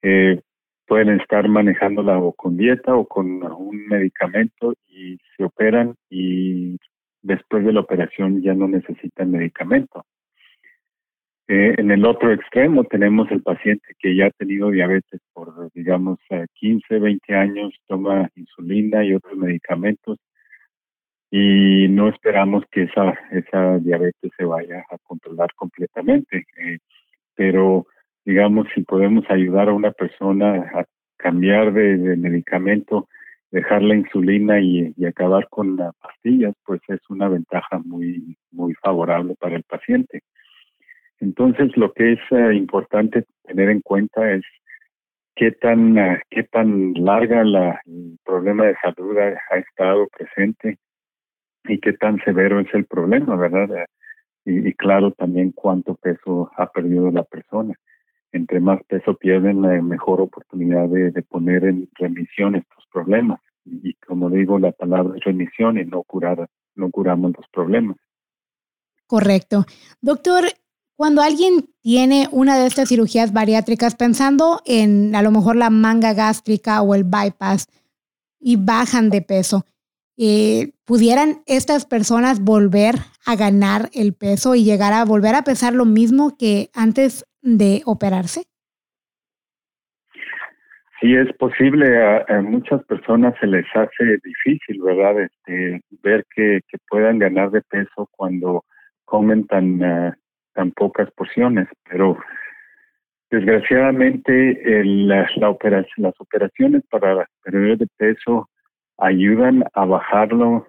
eh, 0.02 0.40
pueden 0.86 1.20
estar 1.20 1.48
manejándola 1.48 2.18
o 2.18 2.32
con 2.32 2.56
dieta 2.56 2.94
o 2.94 3.06
con 3.06 3.42
un 3.42 3.86
medicamento 3.86 4.74
y 4.86 5.18
se 5.36 5.44
operan 5.44 5.94
y 6.10 6.78
después 7.22 7.64
de 7.64 7.72
la 7.72 7.80
operación 7.80 8.42
ya 8.42 8.54
no 8.54 8.68
necesitan 8.68 9.32
medicamento. 9.32 10.04
Eh, 11.48 11.74
en 11.78 11.92
el 11.92 12.04
otro 12.04 12.32
extremo 12.32 12.84
tenemos 12.84 13.30
el 13.30 13.42
paciente 13.42 13.94
que 14.00 14.16
ya 14.16 14.26
ha 14.26 14.30
tenido 14.30 14.70
diabetes 14.70 15.20
por, 15.32 15.70
digamos, 15.72 16.18
15, 16.54 16.98
20 16.98 17.34
años, 17.34 17.72
toma 17.86 18.28
insulina 18.34 19.04
y 19.04 19.14
otros 19.14 19.36
medicamentos 19.36 20.18
y 21.30 21.88
no 21.88 22.08
esperamos 22.08 22.64
que 22.70 22.84
esa, 22.84 23.14
esa 23.30 23.78
diabetes 23.78 24.30
se 24.36 24.44
vaya 24.44 24.84
a 24.90 24.98
controlar 24.98 25.52
completamente. 25.54 26.46
Eh, 26.56 26.78
pero, 27.34 27.86
digamos, 28.24 28.66
si 28.74 28.82
podemos 28.82 29.24
ayudar 29.28 29.68
a 29.68 29.74
una 29.74 29.90
persona 29.90 30.70
a 30.74 30.84
cambiar 31.16 31.72
de, 31.72 32.16
medicamento, 32.16 33.08
dejar 33.50 33.82
la 33.82 33.96
insulina 33.96 34.60
y, 34.60 34.94
acabar 35.04 35.48
con 35.48 35.76
las 35.76 35.94
pastillas, 35.96 36.54
pues 36.64 36.80
es 36.88 37.00
una 37.08 37.28
ventaja 37.28 37.80
muy, 37.84 38.36
muy 38.52 38.74
favorable 38.74 39.34
para 39.38 39.56
el 39.56 39.64
paciente. 39.64 40.22
Entonces, 41.20 41.76
lo 41.76 41.92
que 41.92 42.12
es 42.12 42.20
eh, 42.30 42.54
importante 42.54 43.24
tener 43.44 43.70
en 43.70 43.80
cuenta 43.80 44.32
es 44.32 44.44
qué 45.34 45.52
tan, 45.52 45.96
qué 46.30 46.44
tan 46.44 46.92
larga 46.94 47.44
la, 47.44 47.80
el 47.86 48.18
problema 48.24 48.66
de 48.66 48.76
salud 48.82 49.16
ha, 49.18 49.58
estado 49.58 50.08
presente 50.08 50.78
y 51.68 51.78
qué 51.78 51.92
tan 51.92 52.18
severo 52.24 52.60
es 52.60 52.72
el 52.74 52.86
problema, 52.86 53.36
¿verdad? 53.36 53.86
Y, 54.44 54.72
claro, 54.74 55.10
también 55.12 55.52
cuánto 55.52 55.96
peso 55.96 56.50
ha 56.56 56.70
perdido 56.70 57.10
la 57.10 57.24
persona. 57.24 57.74
Entre 58.32 58.60
más 58.60 58.80
peso 58.84 59.14
pierden, 59.14 59.62
la 59.62 59.80
mejor 59.82 60.20
oportunidad 60.20 60.88
de, 60.88 61.22
poner 61.22 61.64
en 61.64 61.88
remisión 61.94 62.54
estos 62.54 62.84
problemas. 62.92 63.40
Y 63.64 63.94
como 63.94 64.30
digo, 64.30 64.58
la 64.58 64.72
palabra 64.72 65.16
es 65.16 65.24
remisión 65.24 65.78
y 65.78 65.84
no 65.84 66.02
curar, 66.04 66.48
no 66.76 66.90
curamos 66.90 67.32
los 67.36 67.46
problemas. 67.48 67.96
Correcto. 69.06 69.64
Doctor, 70.00 70.44
cuando 70.94 71.22
alguien 71.22 71.68
tiene 71.82 72.28
una 72.30 72.58
de 72.58 72.66
estas 72.66 72.88
cirugías 72.88 73.32
bariátricas, 73.32 73.96
pensando 73.96 74.60
en 74.64 75.14
a 75.16 75.22
lo 75.22 75.30
mejor 75.32 75.56
la 75.56 75.70
manga 75.70 76.12
gástrica 76.14 76.82
o 76.82 76.94
el 76.94 77.04
bypass, 77.04 77.68
y 78.38 78.56
bajan 78.56 79.10
de 79.10 79.22
peso, 79.22 79.64
eh, 80.18 80.72
¿pudieran 80.84 81.42
estas 81.46 81.84
personas 81.84 82.40
volver 82.40 82.94
a 83.26 83.36
ganar 83.36 83.90
el 83.92 84.14
peso 84.14 84.54
y 84.54 84.64
llegar 84.64 84.92
a 84.92 85.04
volver 85.04 85.34
a 85.34 85.42
pesar 85.42 85.74
lo 85.74 85.84
mismo 85.84 86.36
que 86.38 86.70
antes 86.74 87.26
de 87.42 87.82
operarse? 87.84 88.44
Sí, 91.00 91.14
es 91.14 91.30
posible. 91.36 92.02
A, 92.02 92.40
muchas 92.40 92.82
personas 92.84 93.34
se 93.38 93.46
les 93.46 93.66
hace 93.74 94.18
difícil, 94.24 94.82
¿verdad? 94.82 95.20
Este, 95.20 95.82
ver 96.02 96.24
que, 96.34 96.60
puedan 96.88 97.18
ganar 97.18 97.50
de 97.50 97.60
peso 97.62 98.08
cuando 98.12 98.64
comen 99.04 99.46
tan, 99.46 99.82
uh, 99.82 100.12
tan 100.54 100.72
pocas 100.72 101.10
porciones, 101.12 101.68
pero 101.88 102.18
desgraciadamente 103.30 104.80
el, 104.80 105.08
la, 105.08 105.50
operación, 105.50 106.06
las 106.06 106.14
operaciones 106.18 106.82
para 106.90 107.28
perder 107.42 107.78
de 107.78 107.86
peso 107.96 108.48
ayudan 108.98 109.64
a 109.74 109.84
bajarlo 109.84 110.66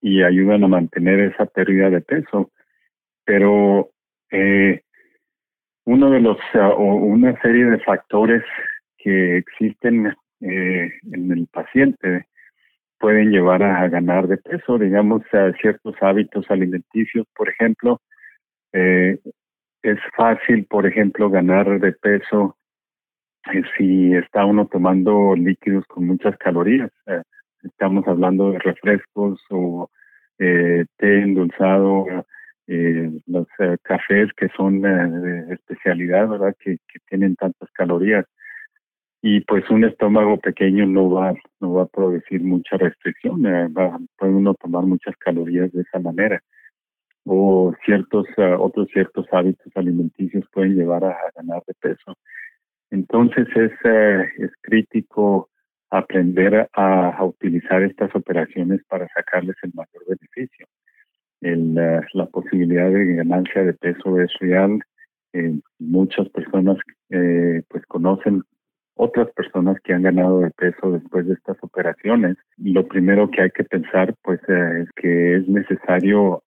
y 0.00 0.22
ayudan 0.22 0.64
a 0.64 0.68
mantener 0.68 1.20
esa 1.20 1.46
pérdida 1.46 1.90
de 1.90 2.00
peso, 2.00 2.50
pero 3.24 3.90
eh, 4.30 4.82
uno 5.84 6.10
de 6.10 6.20
los 6.20 6.38
o 6.54 6.94
una 6.94 7.40
serie 7.40 7.66
de 7.66 7.78
factores 7.80 8.42
que 8.98 9.36
existen 9.36 10.14
eh, 10.40 10.92
en 11.12 11.32
el 11.32 11.46
paciente 11.46 12.26
pueden 12.98 13.30
llevar 13.32 13.62
a, 13.64 13.88
ganar 13.88 14.28
de 14.28 14.36
peso, 14.36 14.78
digamos, 14.78 15.22
a 15.32 15.52
ciertos 15.60 15.96
hábitos 16.00 16.48
alimenticios, 16.50 17.26
por 17.34 17.48
ejemplo, 17.48 18.00
eh, 18.72 19.18
es 19.82 19.98
fácil, 20.16 20.66
por 20.66 20.86
ejemplo, 20.86 21.28
ganar 21.28 21.80
de 21.80 21.92
peso 21.92 22.56
eh, 23.52 23.62
si 23.76 24.14
está 24.14 24.44
uno 24.44 24.66
tomando 24.66 25.34
líquidos 25.34 25.84
con 25.86 26.06
muchas 26.06 26.36
calorías. 26.38 26.90
Eh, 27.06 27.22
estamos 27.62 28.06
hablando 28.06 28.52
de 28.52 28.58
refrescos 28.58 29.40
o 29.50 29.90
té 30.38 31.22
endulzado, 31.22 32.06
los 33.26 33.46
cafés 33.82 34.32
que 34.36 34.48
son 34.56 34.80
de 34.82 35.54
especialidad, 35.54 36.28
¿verdad? 36.28 36.56
Que, 36.58 36.78
tienen 37.08 37.36
tantas 37.36 37.70
calorías 37.72 38.26
y 39.20 39.40
pues 39.42 39.68
un 39.70 39.84
estómago 39.84 40.38
pequeño 40.38 40.86
no 40.86 41.10
va 41.10 41.34
no 41.60 41.74
va 41.74 41.82
a 41.82 41.86
producir 41.86 42.42
mucha 42.42 42.76
restricción 42.76 43.44
va, 43.44 43.98
puede 44.18 44.32
uno 44.32 44.54
tomar 44.54 44.84
muchas 44.84 45.16
calorías 45.18 45.70
de 45.72 45.82
esa 45.82 46.00
manera 46.00 46.42
o 47.24 47.72
ciertos 47.84 48.26
uh, 48.36 48.60
otros 48.60 48.88
ciertos 48.92 49.26
hábitos 49.32 49.72
alimenticios 49.76 50.44
pueden 50.52 50.74
llevar 50.74 51.04
a, 51.04 51.16
ganar 51.36 51.62
de 51.66 51.74
peso. 51.74 52.16
Entonces 52.90 53.46
es, 53.54 53.72
uh, 53.84 54.42
es 54.42 54.50
crítico 54.60 55.48
aprender 55.92 56.68
a, 56.72 57.24
utilizar 57.24 57.82
estas 57.82 58.14
operaciones 58.14 58.80
para 58.88 59.06
sacarles 59.08 59.56
el 59.62 59.72
mayor 59.74 60.02
beneficio. 60.06 60.66
El, 61.40 61.78
uh, 61.78 62.02
la 62.14 62.26
posibilidad 62.26 62.90
de 62.90 63.16
ganancia 63.16 63.62
de 63.62 63.74
peso 63.74 64.18
es 64.20 64.32
real. 64.40 64.80
Eh, 65.34 65.58
muchas 65.78 66.28
personas 66.30 66.78
eh, 67.10 67.62
pues 67.68 67.84
conocen 67.86 68.42
otras 68.94 69.30
personas 69.32 69.76
que 69.82 69.92
han 69.92 70.02
ganado 70.02 70.40
de 70.40 70.50
peso 70.50 70.92
después 70.92 71.26
de 71.26 71.34
estas 71.34 71.56
operaciones. 71.62 72.36
Lo 72.56 72.86
primero 72.86 73.30
que 73.30 73.42
hay 73.42 73.50
que 73.50 73.64
pensar 73.64 74.14
pues 74.22 74.40
es 74.48 74.88
que 74.96 75.36
es 75.36 75.48
necesario 75.48 76.42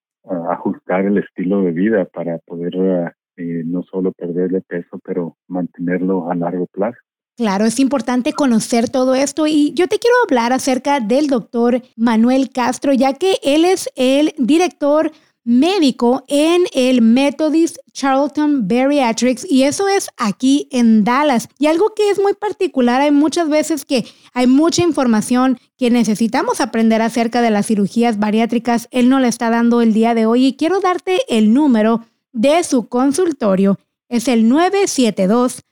ajustar 0.49 1.05
el 1.05 1.19
estilo 1.19 1.61
de 1.61 1.71
vida 1.71 2.05
para 2.05 2.39
poder 2.39 3.13
eh, 3.37 3.63
no 3.65 3.83
solo 3.83 4.11
perder 4.11 4.49
de 4.49 4.61
peso, 4.61 4.99
pero 5.03 5.35
mantenerlo 5.47 6.31
a 6.31 6.35
largo 6.35 6.67
plazo. 6.67 6.97
Claro, 7.37 7.65
es 7.65 7.79
importante 7.79 8.31
conocer 8.31 8.89
todo 8.89 9.13
esto 9.13 9.45
y 9.45 9.73
yo 9.73 9.89
te 9.89 9.99
quiero 9.99 10.15
hablar 10.23 10.53
acerca 10.53 11.01
del 11.01 11.27
doctor 11.27 11.81
Manuel 11.97 12.49
Castro, 12.49 12.93
ya 12.93 13.13
que 13.13 13.39
él 13.43 13.65
es 13.65 13.89
el 13.97 14.33
director 14.37 15.11
médico 15.43 16.23
en 16.29 16.63
el 16.73 17.01
Methodist 17.01 17.77
Charlton 17.91 18.69
Bariatrics 18.69 19.45
y 19.49 19.63
eso 19.63 19.89
es 19.89 20.07
aquí 20.15 20.69
en 20.71 21.03
Dallas. 21.03 21.49
Y 21.59 21.67
algo 21.67 21.93
que 21.93 22.09
es 22.09 22.19
muy 22.19 22.33
particular, 22.35 23.01
hay 23.01 23.11
muchas 23.11 23.49
veces 23.49 23.83
que 23.83 24.05
hay 24.33 24.47
mucha 24.47 24.81
información 24.81 25.59
que 25.77 25.91
necesitamos 25.91 26.61
aprender 26.61 27.01
acerca 27.01 27.41
de 27.41 27.51
las 27.51 27.67
cirugías 27.67 28.17
bariátricas. 28.17 28.87
Él 28.91 29.09
no 29.09 29.19
le 29.19 29.27
está 29.27 29.49
dando 29.49 29.81
el 29.81 29.93
día 29.93 30.13
de 30.13 30.25
hoy 30.25 30.45
y 30.45 30.55
quiero 30.55 30.79
darte 30.79 31.19
el 31.27 31.53
número 31.53 32.05
de 32.31 32.63
su 32.63 32.87
consultorio. 32.87 33.77
Es 34.07 34.29
el 34.29 34.47
972 34.47 35.65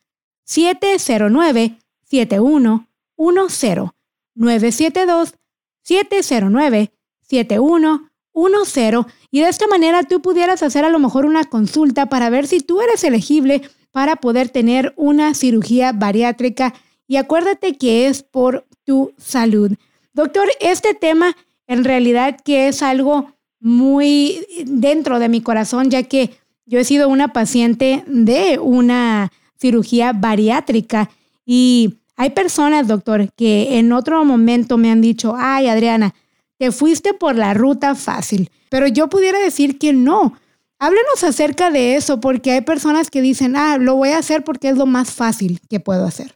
709 0.44 1.78
7110 2.04 3.92
972 4.36 5.36
709 5.84 6.92
7110 7.22 8.14
1-0 8.34 9.06
y 9.32 9.42
de 9.42 9.50
esta 9.50 9.68
manera 9.68 10.04
tú 10.04 10.22
pudieras 10.22 10.64
hacer 10.64 10.86
a 10.86 10.90
lo 10.90 11.00
mejor 11.00 11.26
una 11.26 11.46
consulta 11.46 12.08
para 12.08 12.30
ver 12.30 12.48
si 12.48 12.60
tú 12.60 12.82
eres 12.82 13.04
elegible 13.04 13.62
para 13.92 14.16
poder 14.16 14.50
tener 14.50 14.94
una 14.96 15.34
cirugía 15.36 15.92
bariátrica 15.92 16.74
y 17.08 17.18
acuérdate 17.18 17.78
que 17.78 18.08
es 18.08 18.24
por 18.24 18.66
tu 18.84 19.14
salud. 19.18 19.72
Doctor, 20.14 20.48
este 20.60 20.94
tema 20.96 21.36
en 21.68 21.84
realidad 21.84 22.40
que 22.44 22.68
es 22.68 22.82
algo 22.82 23.32
muy 23.60 24.46
dentro 24.66 25.20
de 25.20 25.30
mi 25.30 25.42
corazón, 25.42 25.90
ya 25.90 26.04
que 26.04 26.32
yo 26.66 26.80
he 26.80 26.84
sido 26.84 27.08
una 27.08 27.34
paciente 27.34 28.04
de 28.08 28.60
una 28.60 29.32
cirugía 29.58 30.14
bariátrica 30.14 31.10
y 31.46 32.00
hay 32.16 32.30
personas, 32.30 32.88
doctor, 32.88 33.32
que 33.36 33.80
en 33.80 33.92
otro 33.92 34.24
momento 34.24 34.78
me 34.78 34.92
han 34.92 35.02
dicho, 35.02 35.34
ay, 35.36 35.68
Adriana, 35.68 36.14
te 36.58 36.72
fuiste 36.72 37.14
por 37.14 37.36
la 37.36 37.54
ruta 37.54 37.96
fácil, 37.96 38.50
pero 38.70 38.88
yo 38.88 39.10
pudiera 39.10 39.40
decir 39.40 39.80
que 39.80 39.94
no. 39.94 40.34
Háblenos 40.80 41.24
acerca 41.24 41.72
de 41.72 41.96
eso, 41.96 42.20
porque 42.20 42.52
hay 42.52 42.62
personas 42.62 43.10
que 43.10 43.22
dicen, 43.22 43.56
ah, 43.56 43.78
lo 43.80 43.96
voy 43.96 44.10
a 44.10 44.18
hacer 44.18 44.44
porque 44.44 44.70
es 44.70 44.78
lo 44.78 44.86
más 44.86 45.16
fácil 45.16 45.60
que 45.70 45.80
puedo 45.80 46.06
hacer. 46.06 46.32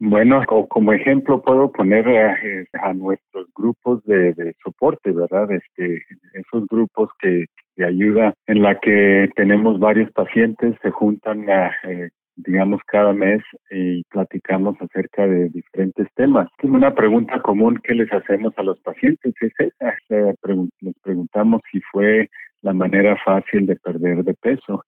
Bueno, 0.00 0.42
como 0.68 0.92
ejemplo 0.92 1.42
puedo 1.42 1.72
poner 1.72 2.06
eh, 2.08 2.66
a, 2.80 2.92
nuestros 2.94 3.48
grupos 3.54 4.02
de, 4.04 4.54
soporte, 4.62 5.10
¿verdad? 5.10 5.50
Este, 5.50 6.04
esos 6.34 6.68
grupos 6.68 7.10
que 7.20 7.46
de 7.78 7.86
ayuda 7.86 8.34
en 8.46 8.62
la 8.62 8.78
que 8.78 9.30
tenemos 9.36 9.78
varios 9.78 10.10
pacientes 10.12 10.74
se 10.82 10.90
juntan, 10.90 11.46
eh, 11.48 12.10
digamos, 12.36 12.80
cada 12.86 13.12
mes 13.12 13.40
y 13.70 14.02
platicamos 14.10 14.76
acerca 14.80 15.26
de 15.26 15.48
diferentes 15.48 16.08
temas. 16.14 16.48
Una 16.62 16.92
pregunta 16.94 17.40
común 17.40 17.78
que 17.82 17.94
les 17.94 18.12
hacemos 18.12 18.52
a 18.58 18.64
los 18.64 18.80
pacientes 18.80 19.32
es 19.40 19.52
esa. 19.58 19.96
Les 20.08 20.94
preguntamos 21.02 21.62
si 21.70 21.80
fue 21.92 22.28
la 22.62 22.72
manera 22.72 23.16
fácil 23.24 23.66
de 23.66 23.76
perder 23.76 24.24
de 24.24 24.34
peso. 24.34 24.82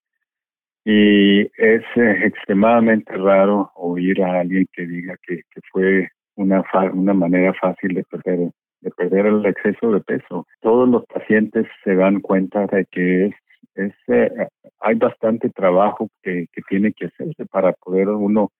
Y 0.84 1.42
es 1.42 1.82
eh, 1.96 2.22
extremadamente 2.24 3.14
raro 3.16 3.70
oír 3.76 4.20
a 4.22 4.40
alguien 4.40 4.66
que 4.72 4.86
diga 4.86 5.14
que, 5.26 5.42
fue 5.70 6.08
una, 6.36 6.64
una 6.92 7.14
manera 7.14 7.52
fácil 7.54 7.94
de 7.94 8.04
perder, 8.04 8.50
de 8.80 8.90
perder 8.90 9.26
el 9.26 9.44
exceso 9.46 9.92
de 9.92 10.00
peso. 10.00 10.46
Todos 10.60 10.88
los 10.88 11.04
pacientes 11.06 11.66
se 11.84 11.94
dan 11.94 12.20
cuenta 12.20 12.66
de 12.66 12.86
que 12.86 13.26
es, 13.26 13.34
es 13.74 13.92
eh, 14.08 14.48
hay 14.80 14.94
bastante 14.96 15.50
trabajo 15.50 16.08
que, 16.22 16.46
que 16.52 16.62
tiene 16.68 16.92
que 16.92 17.06
hacerse 17.06 17.46
para 17.46 17.72
poder 17.72 18.08
uno 18.08 18.50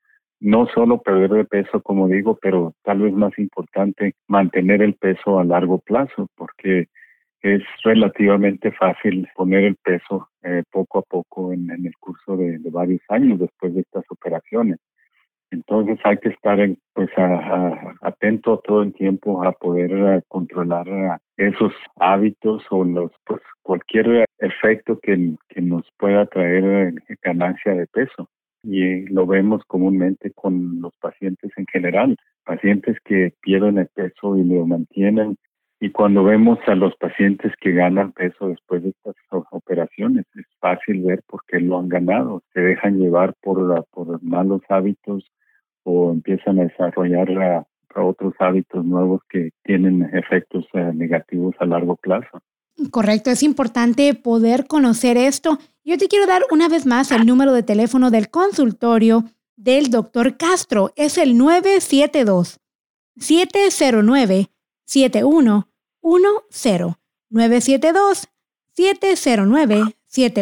no 0.41 0.67
solo 0.75 1.03
perder 1.03 1.31
de 1.31 1.45
peso, 1.45 1.83
como 1.83 2.09
digo, 2.09 2.39
pero 2.41 2.73
tal 2.83 3.01
vez 3.01 3.13
más 3.13 3.39
importante, 3.39 4.15
mantener 4.27 4.83
el 4.83 4.95
peso 4.95 5.39
a 5.39 5.45
largo 5.45 5.79
plazo, 5.79 6.29
porque 6.35 6.89
es 7.43 7.63
relativamente 7.85 8.73
fácil 8.73 9.29
poner 9.35 9.65
el 9.65 9.77
peso 9.77 10.29
eh, 10.43 10.63
poco 10.71 10.99
a 10.99 11.03
poco 11.03 11.53
en, 11.53 11.71
el 11.71 11.93
curso 11.99 12.37
de, 12.37 12.59
varios 12.71 13.01
años 13.09 13.39
después 13.39 13.75
de 13.75 13.81
estas 13.81 14.05
operaciones. 14.11 14.79
Entonces 15.51 15.99
hay 16.05 16.17
que 16.19 16.29
estar 16.29 16.59
pues 16.95 17.11
atento 18.03 18.61
todo 18.65 18.83
el 18.83 18.93
tiempo 18.93 19.43
a 19.45 19.53
poder 19.53 19.91
eh, 19.91 20.23
controlar 20.29 20.89
eh, 20.89 21.17
esos 21.37 21.73
hábitos 21.97 22.65
o 22.71 22.85
los 22.85 23.11
pues 23.27 23.41
cualquier 23.63 24.25
efecto 24.39 24.99
que, 25.03 25.35
que 25.49 25.61
nos 25.61 25.85
pueda 25.99 26.27
traer 26.27 26.95
ganancia 27.23 27.75
de 27.75 27.87
peso. 27.89 28.29
Y 28.63 29.07
lo 29.07 29.27
vemos 29.27 29.63
comúnmente 29.67 30.31
con 30.33 30.81
los 30.81 30.93
pacientes 31.01 31.51
en 31.57 31.67
general, 31.67 32.17
pacientes 32.45 32.99
que 33.05 33.33
pierden 33.41 33.79
el 33.79 33.89
peso 33.89 34.37
y 34.37 34.45
lo 34.45 34.67
mantienen 34.67 35.37
y 35.83 35.91
cuando 35.93 36.23
vemos 36.23 36.59
a 36.67 36.75
los 36.75 36.95
pacientes 36.97 37.55
que 37.59 37.73
ganan 37.73 38.13
peso 38.13 38.49
después 38.49 38.83
de 38.83 38.91
estas 38.91 39.15
operaciones, 39.51 40.27
es 40.35 40.45
fácil 40.61 41.03
ver 41.05 41.23
por 41.27 41.41
qué 41.47 41.59
lo 41.59 41.79
han 41.79 41.89
ganado. 41.89 42.43
Se 42.53 42.61
dejan 42.61 42.99
llevar 42.99 43.33
por, 43.41 43.87
por 43.91 44.23
malos 44.23 44.61
hábitos 44.69 45.25
o 45.91 46.13
empiezan 46.13 46.59
a 46.59 46.65
desarrollar 46.65 47.67
otros 47.97 48.35
hábitos 48.39 48.85
nuevos 48.85 49.21
que 49.29 49.51
tienen 49.65 50.09
efectos 50.15 50.65
eh, 50.75 50.93
negativos 50.95 51.55
a 51.59 51.67
largo 51.67 51.97
plazo. 51.97 52.41
Correcto, 52.91 53.31
es 53.31 53.43
importante 53.43 54.15
poder 54.15 54.67
conocer 54.67 55.17
esto. 55.17 55.59
Yo 55.85 55.99
te 55.99 56.09
quiero 56.09 56.27
dar 56.27 56.43
una 56.51 56.69
vez 56.69 56.87
más 56.87 57.11
el 57.11 57.27
número 57.27 57.53
de 57.53 57.63
teléfono 57.63 58.11
del 58.11 58.31
consultorio 58.31 59.25
del 59.57 59.91
doctor 59.91 60.37
Castro. 60.37 60.93
Es 60.97 61.19
el 61.19 61.37
972 61.37 62.61
709 63.17 64.49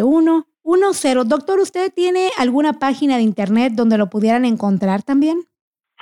71 0.02 0.47
10 0.68 0.80
972 0.80 0.92
709 0.92 0.92
7110. 0.92 1.28
Doctor, 1.28 1.60
¿usted 1.60 1.92
tiene 1.94 2.28
alguna 2.38 2.74
página 2.74 3.16
de 3.16 3.22
internet 3.22 3.72
donde 3.74 3.96
lo 3.96 4.10
pudieran 4.10 4.44
encontrar 4.44 5.02
también? 5.02 5.40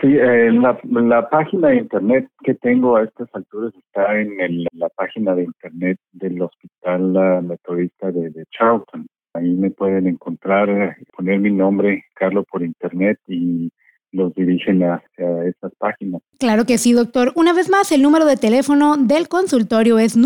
Sí, 0.01 0.09
eh, 0.09 0.53
la, 0.53 0.79
la, 0.83 1.31
página 1.31 1.69
de 1.69 1.77
internet 1.77 2.29
que 2.45 2.55
tengo 2.55 2.97
a 2.97 3.05
estas 3.05 3.29
alturas 3.33 3.73
está 3.75 4.21
en 4.21 4.67
la 4.73 4.89
página 4.91 5.35
de 5.35 5.45
internet 5.45 5.99
del 6.13 6.43
Hospital 6.43 7.43
Metodista 7.45 8.11
de, 8.11 8.29
de, 8.31 8.45
Charlton. 8.51 9.07
Ahí 9.33 9.55
me 9.55 9.71
pueden 9.71 10.07
encontrar, 10.07 10.97
poner 11.17 11.39
mi 11.41 11.51
nombre, 11.51 12.05
Carlos, 12.15 12.45
por 12.51 12.63
internet 12.63 13.19
y 13.27 13.71
los 14.13 14.35
dirigen 14.35 14.83
hacia 14.83 15.45
esas 15.45 15.73
páginas. 15.79 16.21
Claro 16.39 16.67
que 16.67 16.77
sí, 16.77 16.93
doctor. 16.93 17.33
Una 17.35 17.55
vez 17.55 17.71
más, 17.71 17.91
el 17.91 18.03
número 18.03 18.27
de 18.27 18.37
teléfono 18.37 18.97
del 18.99 19.29
consultorio 19.29 19.99
es 19.99 20.17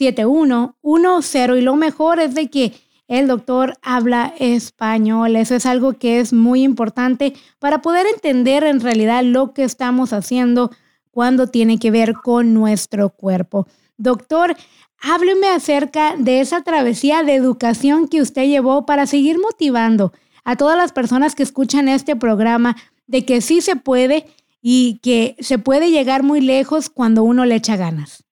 972-709-7110 0.00 1.58
y 1.58 1.62
lo 1.62 1.76
mejor 1.76 2.20
es 2.20 2.34
de 2.34 2.48
que 2.48 2.72
el 3.08 3.26
doctor 3.26 3.76
habla 3.82 4.34
español. 4.38 5.36
Eso 5.36 5.54
es 5.56 5.66
algo 5.66 5.94
que 5.94 6.20
es 6.20 6.32
muy 6.32 6.62
importante 6.62 7.34
para 7.58 7.82
poder 7.82 8.06
entender 8.06 8.62
en 8.64 8.80
realidad 8.80 9.24
lo 9.24 9.52
que 9.52 9.64
estamos 9.64 10.12
haciendo 10.12 10.70
cuando 11.10 11.48
tiene 11.48 11.78
que 11.78 11.90
ver 11.90 12.14
con 12.14 12.54
nuestro 12.54 13.10
cuerpo. 13.10 13.66
Doctor, 13.96 14.56
hábleme 15.00 15.48
acerca 15.48 16.14
de 16.16 16.40
esa 16.40 16.62
travesía 16.62 17.24
de 17.24 17.34
educación 17.34 18.06
que 18.06 18.22
usted 18.22 18.46
llevó 18.46 18.86
para 18.86 19.06
seguir 19.06 19.38
motivando 19.40 20.12
a 20.44 20.56
todas 20.56 20.76
las 20.76 20.92
personas 20.92 21.34
que 21.34 21.42
escuchan 21.42 21.88
este 21.88 22.16
programa 22.16 22.76
de 23.06 23.24
que 23.24 23.40
sí 23.40 23.60
se 23.60 23.76
puede 23.76 24.26
y 24.62 25.00
que 25.02 25.36
se 25.40 25.58
puede 25.58 25.90
llegar 25.90 26.22
muy 26.22 26.40
lejos 26.40 26.90
cuando 26.90 27.24
uno 27.24 27.44
le 27.44 27.56
echa 27.56 27.76
ganas. 27.76 28.24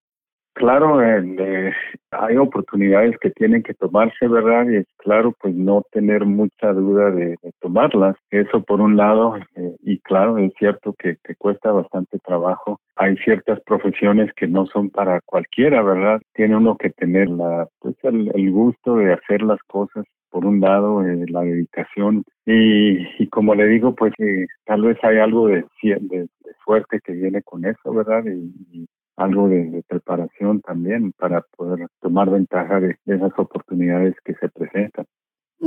Claro, 0.59 1.01
eh, 1.01 1.73
hay 2.11 2.37
oportunidades 2.37 3.17
que 3.21 3.31
tienen 3.31 3.63
que 3.63 3.75
tomarse, 3.75 4.27
¿verdad? 4.27 4.69
Y 4.69 4.79
es 4.79 4.87
claro, 4.97 5.33
pues 5.41 5.55
no 5.55 5.85
tener 5.93 6.25
mucha 6.25 6.73
duda 6.73 7.13
de, 7.13 7.37
tomarlas. 7.61 8.17
Eso 8.33 8.65
por 8.65 8.81
un 8.81 8.97
lado, 8.97 9.37
eh, 9.37 9.77
y 9.83 10.01
claro, 10.01 10.37
es 10.37 10.53
cierto 10.59 10.97
que, 10.99 11.17
cuesta 11.39 11.71
bastante 11.71 12.19
trabajo. 12.27 12.81
Hay 12.97 13.17
ciertas 13.19 13.61
profesiones 13.61 14.33
que 14.35 14.49
no 14.49 14.67
son 14.67 14.91
para 14.91 15.21
cualquiera, 15.21 15.81
¿verdad? 15.81 16.21
Tiene 16.35 16.57
uno 16.57 16.77
que 16.77 16.91
tener 16.91 17.29
la, 17.29 17.69
pues 17.79 17.95
el 18.03 18.51
gusto 18.51 18.97
de 18.97 19.13
hacer 19.13 19.43
las 19.43 19.63
cosas 19.69 20.05
por 20.31 20.45
un 20.45 20.61
lado 20.61 21.07
eh, 21.07 21.25
la 21.29 21.43
dedicación 21.43 22.25
y, 22.45 23.27
como 23.29 23.55
le 23.55 23.67
digo 23.67 23.95
pues 23.95 24.13
eh, 24.19 24.47
tal 24.65 24.83
vez 24.83 24.99
hay 25.03 25.19
algo 25.19 25.49
de, 25.49 25.65
de, 25.83 26.29
suerte 26.65 27.01
que 27.03 27.13
viene 27.13 27.43
con 27.43 27.65
eso 27.65 27.93
verdad 27.93 28.25
y, 28.27 28.87
algo 29.19 29.49
de, 29.49 29.85
preparación 29.89 30.61
también 30.61 31.13
para 31.13 31.43
poder 31.57 31.89
tomar 32.01 32.31
ventaja 32.31 32.81
de, 32.81 32.97
esas 33.07 33.33
oportunidades 33.37 34.15
que 34.25 34.35
se 34.35 34.49
presentan. 34.49 35.07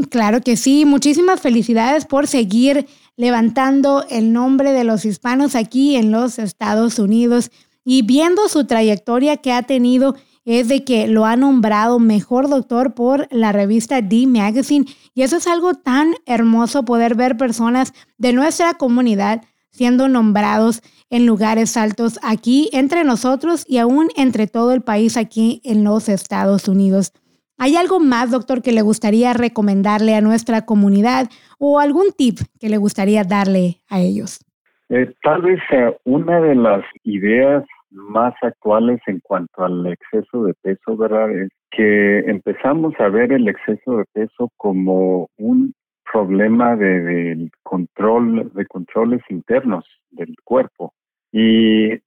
Claro 0.10 0.40
que 0.40 0.56
sí, 0.56 0.86
muchísimas 0.86 1.42
felicidades 1.42 2.06
por 2.06 2.26
seguir 2.26 2.86
levantando 3.18 4.06
el 4.10 4.32
nombre 4.32 4.72
de 4.72 4.86
los 4.86 5.04
hispanos 5.04 5.56
aquí 5.56 5.98
en 5.98 6.12
los 6.12 6.40
Estados 6.40 6.98
Unidos 6.98 7.52
y 7.84 8.04
viendo 8.04 8.48
su 8.48 8.66
trayectoria 8.66 9.38
que 9.38 9.52
ha 9.52 9.64
tenido 9.64 10.16
es 10.46 10.70
de 10.70 10.84
que 10.84 11.08
lo 11.08 11.26
ha 11.26 11.36
nombrado 11.36 12.00
mejor 12.00 12.50
doctor 12.50 12.94
por 12.94 13.28
la 13.32 13.52
revista 13.52 14.02
D 14.02 14.26
Magazine. 14.28 14.86
Y 15.14 15.22
eso 15.22 15.38
es 15.38 15.46
algo 15.46 15.76
tan 15.76 16.16
hermoso 16.26 16.84
poder 16.84 17.16
ver 17.16 17.38
personas 17.38 17.94
de 18.18 18.34
nuestra 18.34 18.74
comunidad 18.76 19.44
siendo 19.82 20.08
nombrados 20.08 20.84
en 21.10 21.26
lugares 21.26 21.76
altos 21.76 22.20
aquí 22.22 22.70
entre 22.72 23.04
nosotros 23.04 23.66
y 23.68 23.80
aún 23.80 24.10
entre 24.16 24.46
todo 24.46 24.74
el 24.74 24.84
país 24.84 25.18
aquí 25.18 25.60
en 25.64 25.84
los 25.84 26.08
Estados 26.08 26.68
Unidos. 26.68 27.14
¿Hay 27.58 27.76
algo 27.76 28.00
más, 28.00 28.30
doctor, 28.30 28.62
que 28.62 28.74
le 28.74 28.84
gustaría 28.84 29.34
recomendarle 29.34 30.14
a 30.14 30.22
nuestra 30.22 30.68
comunidad 30.68 31.30
o 31.58 31.80
algún 31.80 32.12
tip 32.16 32.38
que 32.60 32.70
le 32.70 32.78
gustaría 32.78 33.24
darle 33.24 33.78
a 33.90 34.00
ellos? 34.00 34.46
Eh, 34.90 35.12
tal 35.24 35.42
vez 35.42 35.60
una 36.04 36.40
de 36.40 36.54
las 36.54 36.86
ideas 37.04 37.64
más 37.90 38.36
actuales 38.44 39.00
en 39.08 39.20
cuanto 39.20 39.64
al 39.64 39.88
exceso 39.88 40.44
de 40.44 40.54
peso, 40.62 40.96
¿verdad? 40.96 41.32
Es 41.32 41.50
que 41.72 42.20
empezamos 42.20 42.94
a 43.00 43.10
ver 43.10 43.34
el 43.34 43.48
exceso 43.48 43.98
de 43.98 44.06
peso 44.14 44.52
como 44.58 45.28
un 45.40 45.74
problema 46.12 46.76
de, 46.76 47.50
control, 47.64 48.52
de 48.54 48.66
controles 48.66 49.22
internos 49.30 49.86
del 50.12 50.36
cuerpo. 50.44 50.94
Y 51.32 52.00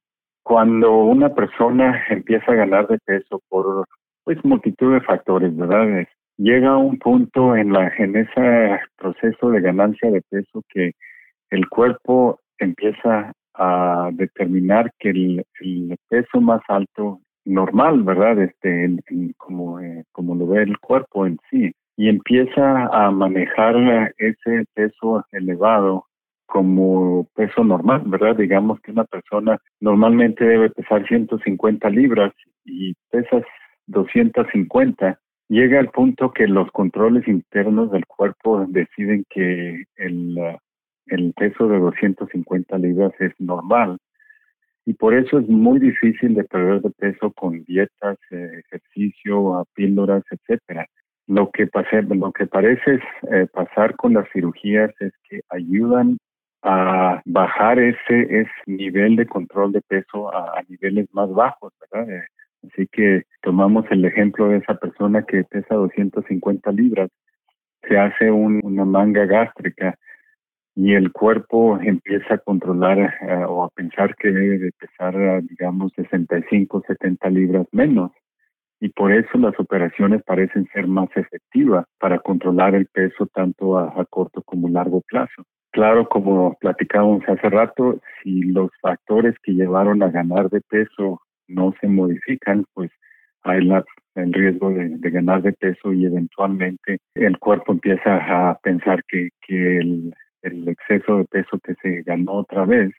cuando 0.43 0.97
una 0.97 1.33
persona 1.33 2.03
empieza 2.09 2.51
a 2.51 2.55
ganar 2.55 2.87
de 2.87 2.99
peso 2.99 3.41
por 3.49 3.85
pues 4.23 4.43
multitud 4.43 4.93
de 4.93 5.01
factores, 5.01 5.55
¿verdad? 5.55 6.07
Llega 6.37 6.69
a 6.69 6.77
un 6.77 6.97
punto 6.97 7.55
en 7.55 7.71
la 7.71 7.91
en 7.97 8.15
ese 8.15 8.79
proceso 8.97 9.49
de 9.49 9.61
ganancia 9.61 10.11
de 10.11 10.21
peso 10.29 10.63
que 10.69 10.93
el 11.51 11.69
cuerpo 11.69 12.39
empieza 12.57 13.31
a 13.53 14.09
determinar 14.13 14.91
que 14.99 15.09
el, 15.11 15.45
peso 16.09 16.41
más 16.41 16.61
alto 16.67 17.21
normal, 17.45 18.03
¿verdad? 18.03 18.39
Este, 18.39 18.97
como, 19.37 19.79
eh, 19.79 20.03
como 20.11 20.35
lo 20.35 20.47
ve 20.47 20.63
el 20.63 20.77
cuerpo 20.79 21.25
en 21.25 21.37
sí, 21.49 21.71
y 21.97 22.09
empieza 22.09 22.87
a 22.87 23.11
manejar 23.11 24.13
ese 24.17 24.65
peso 24.73 25.25
elevado 25.31 26.05
como 26.45 27.27
peso 27.35 27.63
normal, 27.63 28.03
¿verdad? 28.05 28.35
Digamos 28.35 28.79
que 28.81 28.91
una 28.91 29.05
persona 29.05 29.57
normalmente 29.79 30.45
debe 30.45 30.69
pesar 30.69 31.07
150 31.07 31.89
libras 31.89 32.33
y 32.63 32.93
pesas 33.09 33.43
250. 33.87 35.19
Llega 35.47 35.79
al 35.79 35.89
punto 35.89 36.31
que 36.31 36.47
los 36.47 36.69
controles 36.71 37.27
internos 37.27 37.91
del 37.91 38.05
cuerpo 38.05 38.65
deciden 38.67 39.25
que 39.29 39.83
el, 39.95 40.37
el 41.07 41.33
peso 41.33 41.67
de 41.67 41.79
250 41.79 42.77
libras 42.77 43.13
es 43.19 43.33
normal. 43.39 43.97
Y 44.85 44.93
por 44.93 45.15
eso 45.15 45.39
es 45.39 45.47
muy 45.47 45.79
difícil 45.79 46.35
de 46.35 46.43
perder 46.43 46.81
de 46.81 46.91
peso 46.91 47.31
con 47.31 47.63
dietas, 47.63 48.17
eh, 48.31 48.61
ejercicio, 48.65 49.65
píldoras, 49.73 50.23
etcétera. 50.29 50.87
Lo 51.27 51.49
que, 51.51 51.65
pase, 51.67 52.03
lo 52.03 52.31
que 52.31 52.45
parece 52.45 52.99
eh, 53.31 53.47
pasar 53.51 53.95
con 53.95 54.13
las 54.13 54.29
cirugías 54.31 54.91
es 54.99 55.11
que 55.27 55.41
ayudan 55.49 56.17
a 56.61 57.21
bajar 57.25 57.79
ese, 57.79 58.21
ese 58.41 58.51
nivel 58.65 59.15
de 59.15 59.25
control 59.25 59.71
de 59.71 59.81
peso 59.81 60.33
a, 60.35 60.61
niveles 60.67 61.07
más 61.13 61.31
bajos, 61.31 61.73
¿verdad? 61.79 62.09
Eh, 62.09 62.27
así 62.67 62.87
que 62.91 63.23
tomamos 63.41 63.85
el 63.91 64.05
ejemplo 64.05 64.49
de 64.49 64.57
esa 64.57 64.75
persona 64.75 65.23
que 65.23 65.43
pesa 65.43 65.75
250 65.75 66.71
libras, 66.71 67.09
se 67.87 67.97
hace 67.97 68.31
una 68.31 68.85
manga 68.85 69.25
gástrica 69.25 69.95
y 70.75 70.93
el 70.93 71.11
cuerpo 71.11 71.79
empieza 71.79 72.35
a 72.35 72.37
controlar 72.39 72.99
eh, 72.99 73.45
o 73.47 73.63
a 73.63 73.69
pensar 73.69 74.15
que 74.15 74.29
debe 74.29 74.57
de 74.57 74.71
pesar, 74.73 75.41
digamos, 75.43 75.91
65, 75.95 76.83
70 76.85 77.29
libras 77.29 77.67
menos. 77.71 78.11
Y 78.85 78.89
por 78.89 79.11
eso 79.11 79.39
las 79.39 79.59
operaciones 79.59 80.21
parecen 80.21 80.67
ser 80.71 80.85
más 80.85 81.09
efectivas 81.15 81.87
para 81.99 82.19
controlar 82.19 82.75
el 82.75 82.85
peso 82.85 83.25
tanto 83.33 83.79
a, 83.79 84.05
corto 84.05 84.43
como 84.43 84.67
a 84.67 84.69
largo 84.69 85.01
plazo. 85.01 85.41
Claro, 85.71 86.07
como 86.07 86.55
platicábamos 86.59 87.27
hace 87.27 87.49
rato, 87.49 87.99
si 88.21 88.43
los 88.43 88.69
factores 88.83 89.33
que 89.41 89.53
llevaron 89.53 90.03
a 90.03 90.11
ganar 90.11 90.51
de 90.51 90.61
peso 90.61 91.19
no 91.47 91.73
se 91.81 91.87
modifican, 91.87 92.63
pues 92.75 92.91
hay 93.41 93.67
el 94.13 94.33
riesgo 94.33 94.69
de, 94.69 94.99
ganar 95.09 95.41
de 95.41 95.53
peso 95.53 95.91
y 95.91 96.05
eventualmente 96.05 96.99
el 97.15 97.39
cuerpo 97.39 97.71
empieza 97.71 98.17
a 98.17 98.55
pensar 98.61 99.03
que, 99.07 99.29
el 99.49 100.67
exceso 100.67 101.17
de 101.17 101.25
peso 101.25 101.57
que 101.57 101.73
se 101.81 102.03
ganó 102.03 102.33
otra 102.33 102.65
vez 102.65 102.93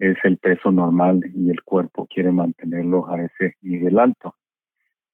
es 0.00 0.16
el 0.24 0.38
peso 0.38 0.72
normal 0.72 1.20
y 1.32 1.50
el 1.50 1.62
cuerpo 1.62 2.08
quiere 2.12 2.32
mantenerlo 2.32 3.08
a 3.08 3.22
ese 3.22 3.54
nivel 3.62 3.96
alto. 4.00 4.34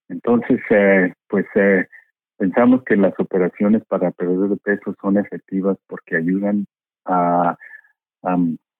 Entonces, 0.09 0.59
eh, 0.69 1.13
pues 1.27 1.45
eh, 1.55 1.85
pensamos 2.37 2.83
que 2.83 2.95
las 2.95 3.13
operaciones 3.19 3.83
para 3.85 4.11
perder 4.11 4.49
de 4.49 4.57
peso 4.57 4.95
son 5.01 5.17
efectivas 5.17 5.77
porque 5.87 6.17
ayudan 6.17 6.65
a, 7.05 7.57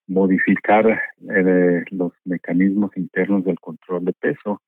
modificar 0.10 0.88
eh, 0.88 1.84
los 1.92 2.13
mecanismos 2.24 2.96
internos 2.96 3.44
del 3.44 3.60
control 3.60 4.06
de 4.06 4.13
peso 4.13 4.62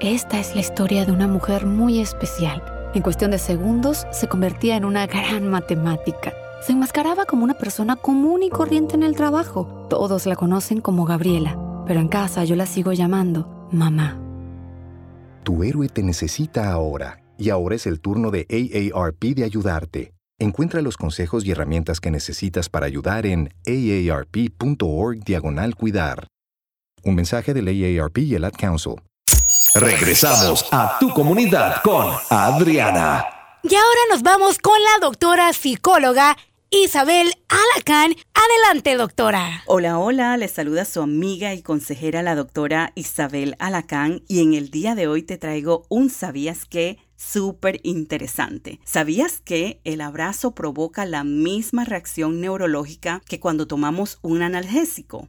Esta 0.00 0.38
es 0.38 0.54
la 0.54 0.60
historia 0.60 1.04
de 1.04 1.12
una 1.12 1.26
mujer 1.26 1.66
muy 1.66 2.00
especial. 2.00 2.77
En 2.98 3.02
cuestión 3.02 3.30
de 3.30 3.38
segundos 3.38 4.08
se 4.10 4.26
convertía 4.26 4.76
en 4.76 4.84
una 4.84 5.06
gran 5.06 5.48
matemática. 5.48 6.32
Se 6.66 6.72
enmascaraba 6.72 7.26
como 7.26 7.44
una 7.44 7.54
persona 7.54 7.94
común 7.94 8.42
y 8.42 8.50
corriente 8.50 8.96
en 8.96 9.04
el 9.04 9.14
trabajo. 9.14 9.86
Todos 9.88 10.26
la 10.26 10.34
conocen 10.34 10.80
como 10.80 11.04
Gabriela, 11.04 11.56
pero 11.86 12.00
en 12.00 12.08
casa 12.08 12.44
yo 12.44 12.56
la 12.56 12.66
sigo 12.66 12.92
llamando 12.92 13.68
mamá. 13.70 14.20
Tu 15.44 15.62
héroe 15.62 15.88
te 15.88 16.02
necesita 16.02 16.72
ahora, 16.72 17.22
y 17.38 17.50
ahora 17.50 17.76
es 17.76 17.86
el 17.86 18.00
turno 18.00 18.32
de 18.32 18.48
AARP 18.50 19.26
de 19.26 19.44
ayudarte. 19.44 20.12
Encuentra 20.40 20.82
los 20.82 20.96
consejos 20.96 21.46
y 21.46 21.52
herramientas 21.52 22.00
que 22.00 22.10
necesitas 22.10 22.68
para 22.68 22.86
ayudar 22.86 23.26
en 23.26 23.50
aarp.org 23.64 25.20
diagonal 25.24 25.76
cuidar. 25.76 26.26
Un 27.04 27.14
mensaje 27.14 27.54
del 27.54 27.68
AARP 27.68 28.18
y 28.18 28.34
el 28.34 28.42
Ad 28.42 28.54
Council. 28.58 28.96
Regresamos 29.74 30.64
a 30.72 30.98
tu 30.98 31.10
comunidad 31.10 31.82
con 31.82 32.12
Adriana. 32.30 33.26
Y 33.62 33.74
ahora 33.74 34.00
nos 34.10 34.22
vamos 34.22 34.58
con 34.58 34.74
la 34.82 35.06
doctora 35.06 35.52
psicóloga 35.52 36.36
Isabel 36.70 37.32
Alacán. 37.48 38.14
Adelante, 38.34 38.96
doctora. 38.96 39.62
Hola, 39.66 39.98
hola, 39.98 40.36
les 40.36 40.52
saluda 40.52 40.84
su 40.84 41.02
amiga 41.02 41.54
y 41.54 41.62
consejera 41.62 42.22
la 42.22 42.34
doctora 42.34 42.92
Isabel 42.94 43.56
Alacán 43.58 44.22
y 44.26 44.42
en 44.42 44.54
el 44.54 44.70
día 44.70 44.94
de 44.94 45.06
hoy 45.06 45.22
te 45.22 45.38
traigo 45.38 45.84
un 45.88 46.08
¿sabías 46.10 46.64
qué? 46.64 46.98
súper 47.16 47.80
interesante. 47.82 48.80
¿Sabías 48.84 49.40
que 49.40 49.80
el 49.84 50.00
abrazo 50.00 50.52
provoca 50.52 51.04
la 51.04 51.24
misma 51.24 51.84
reacción 51.84 52.40
neurológica 52.40 53.22
que 53.26 53.40
cuando 53.40 53.66
tomamos 53.66 54.18
un 54.22 54.42
analgésico? 54.42 55.28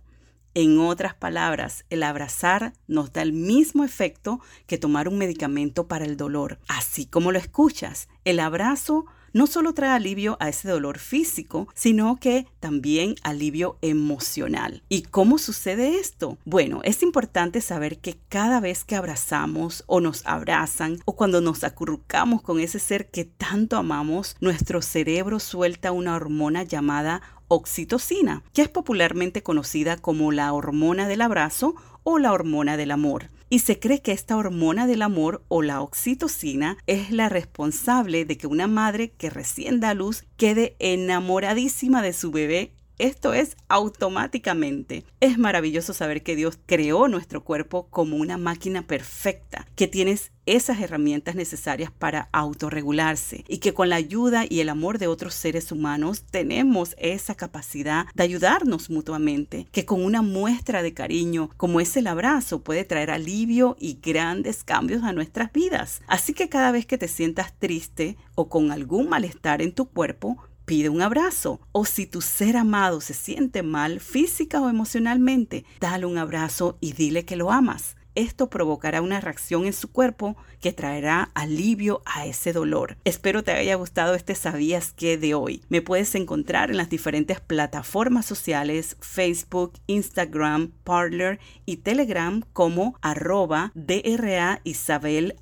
En 0.55 0.79
otras 0.79 1.13
palabras, 1.13 1.85
el 1.89 2.03
abrazar 2.03 2.73
nos 2.87 3.13
da 3.13 3.21
el 3.21 3.33
mismo 3.33 3.83
efecto 3.83 4.39
que 4.65 4.77
tomar 4.77 5.07
un 5.07 5.17
medicamento 5.17 5.87
para 5.87 6.05
el 6.05 6.17
dolor. 6.17 6.59
Así 6.67 7.05
como 7.05 7.31
lo 7.31 7.37
escuchas, 7.37 8.09
el 8.25 8.39
abrazo 8.39 9.05
no 9.33 9.47
solo 9.47 9.73
trae 9.73 9.91
alivio 9.91 10.37
a 10.39 10.49
ese 10.49 10.69
dolor 10.69 10.99
físico, 10.99 11.67
sino 11.73 12.17
que 12.19 12.47
también 12.59 13.15
alivio 13.23 13.77
emocional. 13.81 14.83
¿Y 14.89 15.03
cómo 15.03 15.37
sucede 15.37 15.99
esto? 15.99 16.37
Bueno, 16.45 16.81
es 16.83 17.03
importante 17.03 17.61
saber 17.61 17.99
que 17.99 18.17
cada 18.29 18.59
vez 18.59 18.83
que 18.83 18.95
abrazamos 18.95 19.83
o 19.87 20.01
nos 20.01 20.25
abrazan 20.25 20.99
o 21.05 21.15
cuando 21.15 21.41
nos 21.41 21.63
acurrucamos 21.63 22.41
con 22.41 22.59
ese 22.59 22.79
ser 22.79 23.09
que 23.09 23.25
tanto 23.25 23.77
amamos, 23.77 24.35
nuestro 24.39 24.81
cerebro 24.81 25.39
suelta 25.39 25.91
una 25.91 26.15
hormona 26.15 26.63
llamada 26.63 27.21
oxitocina, 27.49 28.43
que 28.53 28.61
es 28.61 28.69
popularmente 28.69 29.43
conocida 29.43 29.97
como 29.97 30.31
la 30.31 30.53
hormona 30.53 31.07
del 31.09 31.21
abrazo 31.21 31.75
o 32.03 32.17
la 32.17 32.31
hormona 32.31 32.77
del 32.77 32.91
amor. 32.91 33.29
Y 33.49 33.59
se 33.59 33.79
cree 33.79 34.01
que 34.01 34.11
esta 34.11 34.37
hormona 34.37 34.87
del 34.87 35.01
amor 35.01 35.43
o 35.47 35.61
la 35.61 35.81
oxitocina 35.81 36.77
es 36.87 37.11
la 37.11 37.27
responsable 37.27 38.23
de 38.23 38.37
que 38.37 38.47
una 38.47 38.67
madre 38.67 39.11
que 39.11 39.29
recién 39.29 39.79
da 39.79 39.93
luz 39.93 40.23
quede 40.37 40.75
enamoradísima 40.79 42.01
de 42.01 42.13
su 42.13 42.31
bebé 42.31 42.73
Esto 42.99 43.33
es 43.33 43.55
automáticamente. 43.69 45.05
Es 45.21 45.37
maravilloso 45.37 45.93
saber 45.93 46.21
que 46.21 46.35
Dios 46.35 46.59
creó 46.65 47.07
nuestro 47.07 47.45
cuerpo 47.45 47.87
como 47.89 48.17
una 48.17 48.37
máquina 48.37 48.81
perfecta, 48.81 49.65
que 49.75 49.87
tienes 49.87 50.33
esas 50.45 50.81
herramientas 50.81 51.35
necesarias 51.35 51.91
para 51.91 52.27
autorregularse 52.33 53.45
y 53.47 53.59
que 53.59 53.73
con 53.73 53.89
la 53.89 53.95
ayuda 53.95 54.45
y 54.49 54.59
el 54.59 54.69
amor 54.69 54.97
de 54.97 55.07
otros 55.07 55.33
seres 55.33 55.71
humanos 55.71 56.23
tenemos 56.23 56.95
esa 56.97 57.35
capacidad 57.35 58.07
de 58.15 58.23
ayudarnos 58.23 58.89
mutuamente, 58.89 59.67
que 59.71 59.85
con 59.85 60.03
una 60.03 60.21
muestra 60.21 60.81
de 60.81 60.93
cariño 60.93 61.51
como 61.55 61.79
es 61.79 61.95
el 61.95 62.07
abrazo 62.07 62.63
puede 62.63 62.83
traer 62.83 63.11
alivio 63.11 63.77
y 63.79 63.99
grandes 64.01 64.63
cambios 64.63 65.03
a 65.03 65.13
nuestras 65.13 65.53
vidas. 65.53 66.01
Así 66.07 66.33
que 66.33 66.49
cada 66.49 66.71
vez 66.71 66.85
que 66.85 66.97
te 66.97 67.07
sientas 67.07 67.53
triste 67.57 68.17
o 68.35 68.49
con 68.49 68.71
algún 68.71 69.07
malestar 69.07 69.61
en 69.61 69.71
tu 69.71 69.85
cuerpo, 69.85 70.37
pide 70.69 70.89
un 70.89 71.01
abrazo. 71.01 71.59
O 71.71 71.83
si 71.83 72.05
tu 72.05 72.21
ser 72.21 72.55
amado 72.55 73.01
se 73.01 73.15
siente 73.15 73.63
mal 73.63 73.99
física 73.99 74.61
o 74.61 74.69
emocionalmente, 74.69 75.65
dale 75.79 76.05
un 76.05 76.19
abrazo 76.19 76.77
y 76.79 76.93
dile 76.93 77.25
que 77.25 77.35
lo 77.35 77.51
amas. 77.51 77.95
Esto 78.13 78.51
provocará 78.51 79.01
una 79.01 79.19
reacción 79.19 79.65
en 79.65 79.73
su 79.73 79.91
cuerpo 79.91 80.37
que 80.61 80.71
traerá 80.71 81.31
alivio 81.33 82.03
a 82.05 82.27
ese 82.27 82.53
dolor. 82.53 82.97
Espero 83.03 83.43
te 83.43 83.51
haya 83.51 83.73
gustado 83.73 84.13
este 84.13 84.35
Sabías 84.35 84.93
que 84.93 85.17
de 85.17 85.33
hoy. 85.33 85.63
Me 85.69 85.81
puedes 85.81 86.13
encontrar 86.13 86.69
en 86.69 86.77
las 86.77 86.91
diferentes 86.91 87.39
plataformas 87.39 88.27
sociales 88.27 88.95
Facebook, 88.99 89.73
Instagram, 89.87 90.71
Parler 90.83 91.39
y 91.65 91.77
Telegram 91.77 92.43
como 92.53 92.95
arroba 93.01 93.71
DRA 93.73 94.61
Isabel 94.63 95.35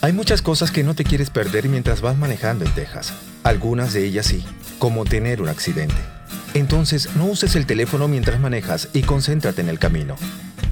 Hay 0.00 0.12
muchas 0.12 0.42
cosas 0.42 0.70
que 0.70 0.84
no 0.84 0.94
te 0.94 1.02
quieres 1.02 1.30
perder 1.30 1.68
mientras 1.68 2.00
vas 2.00 2.16
manejando 2.16 2.64
en 2.64 2.72
Texas. 2.72 3.14
Algunas 3.42 3.92
de 3.92 4.04
ellas 4.04 4.26
sí, 4.26 4.44
como 4.78 5.04
tener 5.04 5.42
un 5.42 5.48
accidente. 5.48 6.15
Entonces, 6.56 7.10
no 7.16 7.26
uses 7.26 7.54
el 7.54 7.66
teléfono 7.66 8.08
mientras 8.08 8.40
manejas 8.40 8.88
y 8.92 9.02
concéntrate 9.02 9.60
en 9.60 9.68
el 9.68 9.78
camino. 9.78 10.16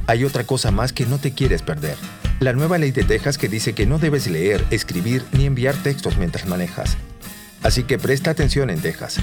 Hay 0.07 0.25
otra 0.25 0.45
cosa 0.45 0.71
más 0.71 0.93
que 0.93 1.07
no 1.07 1.19
te 1.19 1.33
quieres 1.33 1.63
perder 1.63 1.97
la 2.41 2.53
nueva 2.53 2.79
ley 2.79 2.91
de 2.91 3.05
Texas 3.05 3.39
que 3.39 3.49
dice 3.49 3.75
que 3.75 3.87
no 3.87 3.99
debes 3.99 4.27
leer, 4.27 4.65
escribir 4.71 5.25
ni 5.33 5.47
enviar 5.47 5.75
textos 5.77 6.19
mientras 6.19 6.47
manejas. 6.47 6.97
Así 7.63 7.85
que 7.85 7.99
presta 7.99 8.31
atención 8.31 8.71
en 8.71 8.81
Texas. 8.81 9.17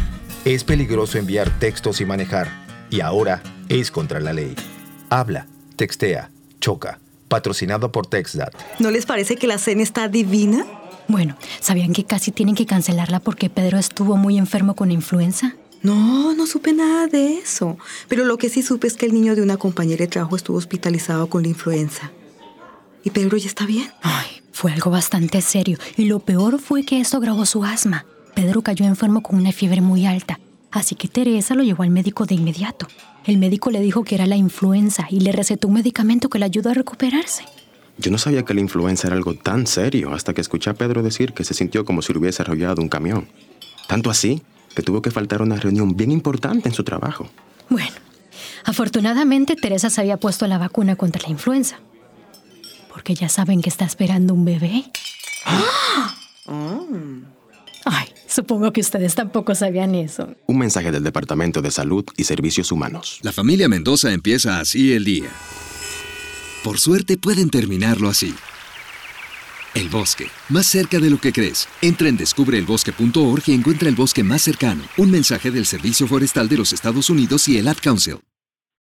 Es 0.45 0.63
peligroso 0.63 1.17
enviar 1.17 1.50
textos 1.60 2.02
y 2.02 2.06
manejar. 2.06 2.47
Y 2.89 3.02
ahora 3.02 3.43
es 3.69 3.91
contra 3.91 4.19
la 4.19 4.34
ley. 4.34 4.56
Habla, 5.10 5.47
textea, 5.76 6.32
choca. 6.60 7.00
Patrocinado 7.28 7.91
por 7.91 8.08
TextDat. 8.08 8.54
¿No 8.80 8.91
les 8.91 9.06
parece 9.06 9.36
que 9.36 9.47
la 9.47 9.58
cena 9.58 9.84
está 9.84 10.08
divina? 10.08 10.65
Bueno, 11.08 11.38
¿sabían 11.60 11.93
que 11.93 12.06
casi 12.06 12.32
tienen 12.32 12.56
que 12.56 12.65
cancelarla 12.65 13.19
porque 13.19 13.50
Pedro 13.50 13.78
estuvo 13.78 14.17
muy 14.17 14.38
enfermo 14.38 14.76
con 14.76 14.91
influenza? 14.91 15.56
No, 15.84 16.36
no 16.36 16.46
supe 16.46 16.74
nada 16.74 17.08
de 17.08 17.38
eso. 17.38 17.78
Pero 18.08 18.26
lo 18.26 18.38
que 18.38 18.50
sí 18.50 18.62
supe 18.62 18.88
es 18.88 18.94
que 18.94 19.08
el 19.08 19.13
niño 19.13 19.36
de 19.36 19.41
una 19.41 19.58
compañera 19.58 20.06
de 20.06 20.08
trabajo 20.08 20.36
estuvo 20.36 20.58
hospitalizado 20.58 21.28
con 21.28 21.41
la 21.41 21.50
influenza. 21.50 22.12
¿Y 23.04 23.10
Pedro 23.10 23.38
ya 23.38 23.48
está 23.48 23.65
bien? 23.65 23.89
Ay, 24.04 24.28
fue 24.52 24.72
algo 24.72 24.91
bastante 24.91 25.41
serio. 25.41 25.78
Y 25.98 26.06
lo 26.06 26.20
peor 26.20 26.60
fue 26.60 26.84
que 26.84 27.00
esto 27.00 27.20
grabó 27.20 27.46
su 27.46 27.63
asma. 27.63 28.06
Pedro 28.36 28.62
cayó 28.62 28.86
enfermo 28.86 29.24
con 29.24 29.38
una 29.38 29.52
fiebre 29.52 29.82
muy 29.82 30.06
alta. 30.06 30.39
Así 30.70 30.96
que 30.96 31.08
Teresa 31.08 31.56
lo 31.56 31.63
llevó 31.63 31.84
al 31.84 31.89
médico 31.89 32.26
de 32.26 32.36
inmediato. 32.36 32.88
El 33.26 33.38
médico 33.38 33.72
le 33.72 33.82
dijo 33.82 34.04
que 34.04 34.15
era 34.15 34.28
la 34.28 34.38
influenza 34.38 35.08
y 35.10 35.20
le 35.20 35.32
recetó 35.32 35.67
un 35.67 35.76
medicamento 35.76 36.30
que 36.30 36.39
le 36.39 36.46
ayudó 36.46 36.70
a 36.70 36.74
recuperarse. 36.74 37.44
Yo 37.98 38.10
no 38.10 38.17
sabía 38.17 38.44
que 38.44 38.54
la 38.54 38.62
influenza 38.62 39.08
era 39.08 39.15
algo 39.15 39.34
tan 39.34 39.67
serio 39.67 40.13
hasta 40.13 40.34
que 40.34 40.41
escuché 40.41 40.70
a 40.70 40.74
Pedro 40.76 41.04
decir 41.04 41.34
que 41.34 41.44
se 41.44 41.54
sintió 41.54 41.86
como 41.86 42.02
si 42.02 42.13
le 42.13 42.20
hubiese 42.20 42.41
arrollado 42.41 42.82
un 42.82 42.88
camión. 42.88 43.28
Tanto 43.88 44.10
así 44.10 44.41
que 44.76 44.82
tuvo 44.82 45.02
que 45.02 45.12
faltar 45.12 45.42
una 45.42 45.58
reunión 45.58 45.96
bien 45.96 46.12
importante 46.12 46.70
en 46.70 46.76
su 46.76 46.84
trabajo. 46.84 47.30
Bueno, 47.70 47.96
afortunadamente 48.64 49.56
Teresa 49.56 49.90
se 49.90 50.02
había 50.02 50.18
puesto 50.18 50.48
la 50.48 50.58
vacuna 50.58 50.96
contra 50.96 51.22
la 51.22 51.30
influenza 51.30 51.80
porque 52.92 53.16
ya 53.16 53.30
saben 53.30 53.62
que 53.62 53.70
está 53.70 53.86
esperando 53.86 54.34
un 54.34 54.46
bebé. 54.46 54.84
Ay, 57.86 58.08
supongo 58.28 58.72
que 58.72 58.82
ustedes 58.82 59.16
tampoco 59.16 59.56
sabían 59.56 59.96
eso. 59.96 60.36
Un 60.46 60.60
mensaje 60.60 60.92
del 60.92 61.04
Departamento 61.04 61.62
de 61.62 61.72
Salud 61.72 62.06
y 62.16 62.26
Servicios 62.26 62.72
Humanos. 62.72 63.20
La 63.24 63.32
familia 63.32 63.68
Mendoza 63.68 64.12
empieza 64.12 64.60
así 64.60 64.94
el 64.94 65.06
día. 65.06 65.30
Por 66.64 66.80
suerte 66.80 67.18
pueden 67.18 67.50
terminarlo 67.50 68.10
así. 68.10 68.36
El 69.74 69.88
bosque, 69.88 70.30
más 70.50 70.68
cerca 70.68 71.00
de 71.00 71.10
lo 71.10 71.20
que 71.20 71.32
crees. 71.32 71.70
Entra 71.82 72.10
en 72.10 72.18
descubreelbosque.org 72.18 73.44
y 73.48 73.54
encuentra 73.54 73.88
el 73.88 73.96
bosque 73.96 74.24
más 74.24 74.42
cercano. 74.42 74.84
Un 74.98 75.12
mensaje 75.12 75.50
del 75.50 75.66
Servicio 75.66 76.08
Forestal 76.08 76.50
de 76.50 76.58
los 76.58 76.74
Estados 76.74 77.10
Unidos 77.10 77.48
y 77.48 77.58
el 77.58 77.68
Ad 77.68 77.78
Council. 77.82 78.20